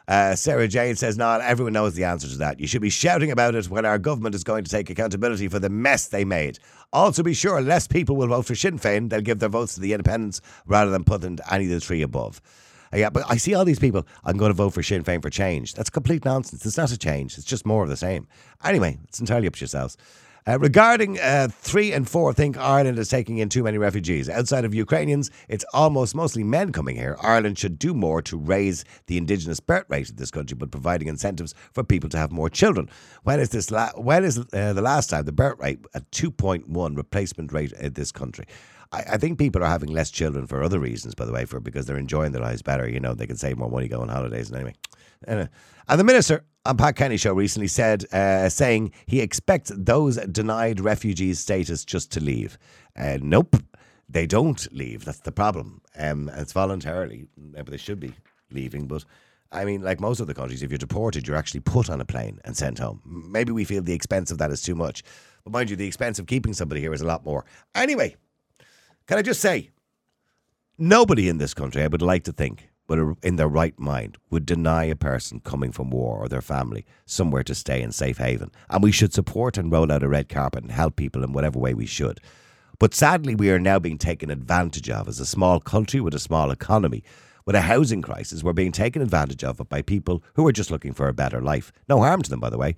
[0.09, 2.59] Uh, Sarah Jane says, not everyone knows the answer to that.
[2.59, 5.59] You should be shouting about it when our government is going to take accountability for
[5.59, 6.59] the mess they made.
[6.95, 9.11] Also, be sure less people will vote for Sinn Féin.
[9.11, 11.81] They'll give their votes to the independents rather than put them to any of the
[11.81, 12.41] three above.
[12.91, 14.07] Uh, yeah, but I see all these people.
[14.25, 15.75] I'm going to vote for Sinn Féin for change.
[15.75, 16.65] That's complete nonsense.
[16.65, 17.37] It's not a change.
[17.37, 18.27] It's just more of the same.
[18.65, 19.99] Anyway, it's entirely up to yourselves.
[20.49, 24.29] Uh, regarding uh, three and four, think Ireland is taking in too many refugees.
[24.29, 27.17] Outside of Ukrainians, it's almost mostly men coming here.
[27.21, 31.09] Ireland should do more to raise the indigenous birth rate of this country, but providing
[31.09, 32.89] incentives for people to have more children.
[33.23, 33.71] When is this?
[33.71, 37.53] La- when is uh, the last time the birth rate at two point one replacement
[37.53, 38.47] rate in this country?
[38.93, 41.61] I, I think people are having less children for other reasons, by the way, for
[41.61, 42.89] because they're enjoying their lives better.
[42.89, 44.75] You know, they can save more money, go on holidays, and anyway.
[45.27, 45.49] And
[45.89, 51.35] the minister on Pat Kenny show recently said, uh, saying he expects those denied refugee
[51.35, 52.59] status just to leave.
[52.97, 53.57] Uh, nope,
[54.09, 55.05] they don't leave.
[55.05, 55.81] That's the problem.
[55.97, 58.15] Um, it's voluntarily, but they should be
[58.51, 58.87] leaving.
[58.87, 59.05] But
[59.53, 62.41] I mean, like most other countries, if you're deported, you're actually put on a plane
[62.45, 63.01] and sent home.
[63.05, 65.03] Maybe we feel the expense of that is too much.
[65.45, 67.45] But mind you, the expense of keeping somebody here is a lot more.
[67.75, 68.17] Anyway,
[69.07, 69.71] can I just say,
[70.79, 74.45] nobody in this country, I would like to think, but in their right mind, would
[74.45, 78.51] deny a person coming from war or their family somewhere to stay in safe haven.
[78.69, 81.61] And we should support and roll out a red carpet and help people in whatever
[81.61, 82.19] way we should.
[82.81, 86.19] But sadly, we are now being taken advantage of as a small country with a
[86.19, 87.05] small economy.
[87.47, 90.93] With a housing crisis, we're being taken advantage of by people who are just looking
[90.93, 91.71] for a better life.
[91.89, 92.75] No harm to them, by the way.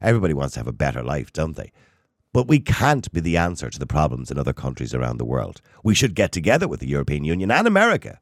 [0.00, 1.70] Everybody wants to have a better life, don't they?
[2.32, 5.60] But we can't be the answer to the problems in other countries around the world.
[5.84, 8.18] We should get together with the European Union and America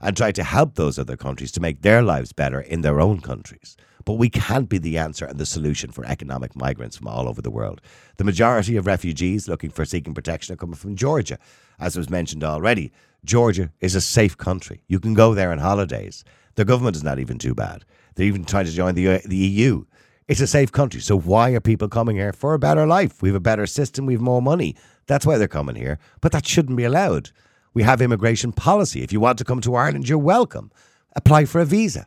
[0.00, 3.20] and try to help those other countries to make their lives better in their own
[3.20, 3.76] countries.
[4.04, 7.40] But we can't be the answer and the solution for economic migrants from all over
[7.40, 7.80] the world.
[8.16, 11.38] The majority of refugees looking for seeking protection are coming from Georgia.
[11.78, 12.92] As was mentioned already,
[13.24, 14.82] Georgia is a safe country.
[14.88, 16.24] You can go there on holidays.
[16.56, 17.84] The government is not even too bad.
[18.14, 19.84] They're even trying to join the, uh, the EU.
[20.28, 21.00] It's a safe country.
[21.00, 22.32] So why are people coming here?
[22.32, 23.22] For a better life.
[23.22, 24.06] We have a better system.
[24.06, 24.76] We have more money.
[25.06, 25.98] That's why they're coming here.
[26.20, 27.30] But that shouldn't be allowed.
[27.74, 29.02] We have immigration policy.
[29.02, 30.70] If you want to come to Ireland, you're welcome.
[31.16, 32.06] Apply for a visa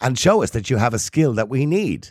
[0.00, 2.10] and show us that you have a skill that we need.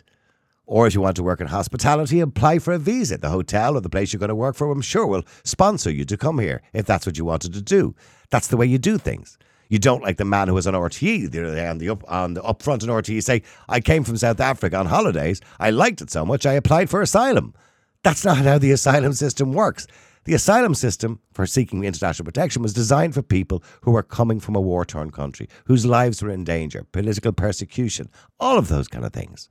[0.66, 3.18] Or if you want to work in hospitality, apply for a visa.
[3.18, 6.04] The hotel or the place you're going to work for, I'm sure, will sponsor you
[6.04, 7.94] to come here if that's what you wanted to do.
[8.30, 9.38] That's the way you do things.
[9.68, 12.04] You don't like the man who was on RTE the other day on the up
[12.06, 15.40] on the upfront on RTE say, I came from South Africa on holidays.
[15.58, 17.54] I liked it so much I applied for asylum.
[18.02, 19.86] That's not how the asylum system works.
[20.24, 24.56] The asylum system for seeking international protection was designed for people who were coming from
[24.56, 28.08] a war torn country, whose lives were in danger, political persecution,
[28.40, 29.48] all of those kind of things.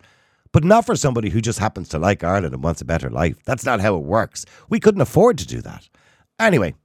[0.52, 3.38] But not for somebody who just happens to like Ireland and wants a better life.
[3.46, 4.46] That's not how it works.
[4.70, 5.90] We couldn't afford to do that.
[6.40, 6.76] Anyway,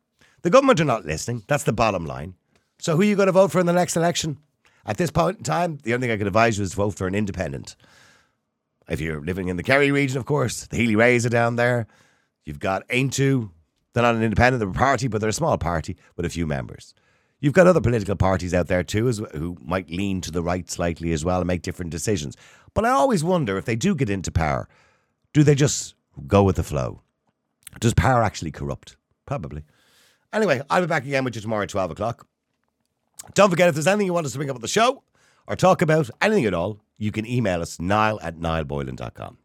[0.43, 1.44] the government are not listening.
[1.48, 2.35] That's the bottom line.
[2.78, 4.39] So who are you going to vote for in the next election?
[4.86, 6.94] At this point in time, the only thing I could advise you is to vote
[6.94, 7.77] for an independent.
[8.89, 11.86] If you're living in the Kerry region, of course, the Healy-Raes are down there.
[12.44, 13.51] You've got Aontú,
[13.99, 16.95] they're not an independent, party, but they're a small party with a few members.
[17.41, 21.12] You've got other political parties out there too, who might lean to the right slightly
[21.12, 22.37] as well and make different decisions.
[22.75, 24.69] But I always wonder if they do get into power,
[25.33, 25.97] do they just
[26.29, 27.03] go with the flow?
[27.81, 28.97] Does power actually corrupt?
[29.27, 29.65] Probably.
[30.33, 32.25] Anyway, I'll be back again with you tomorrow at 12 o'clock.
[33.35, 35.03] Don't forget, if there's anything you want us to bring up at the show
[35.49, 39.39] or talk about, anything at all, you can email us, niall at niallboylan.com.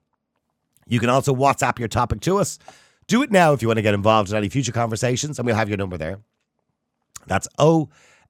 [0.85, 2.59] You can also WhatsApp your topic to us
[3.07, 5.55] do it now if you want to get involved in any future conversations, and we'll
[5.55, 6.19] have your number there.
[7.27, 7.47] That's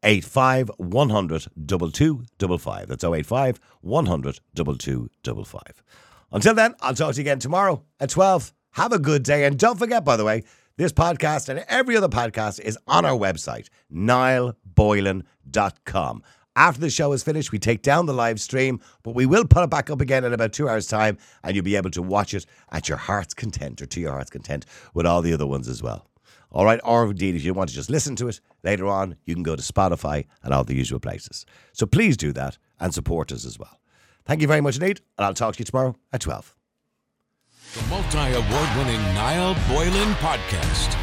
[0.04, 2.88] 085 100 2255.
[2.88, 5.84] That's 085 100 2255.
[6.32, 8.54] Until then, I'll talk to you again tomorrow at 12.
[8.72, 9.46] Have a good day.
[9.46, 10.44] And don't forget, by the way,
[10.78, 16.24] this podcast and every other podcast is on our website, niallboylan.com.
[16.56, 19.64] After the show is finished, we take down the live stream, but we will put
[19.64, 22.34] it back up again in about two hours' time, and you'll be able to watch
[22.36, 25.68] it at your heart's content or to your heart's content with all the other ones
[25.68, 26.08] as well.
[26.52, 29.34] All right, or indeed, if you want to just listen to it later on, you
[29.34, 31.48] can go to Spotify and all the usual places.
[31.72, 33.80] So please do that and support us as well.
[34.24, 36.56] Thank you very much, Nate, and I'll talk to you tomorrow at 12.
[37.74, 41.03] The multi award winning Niall Boylan Podcast.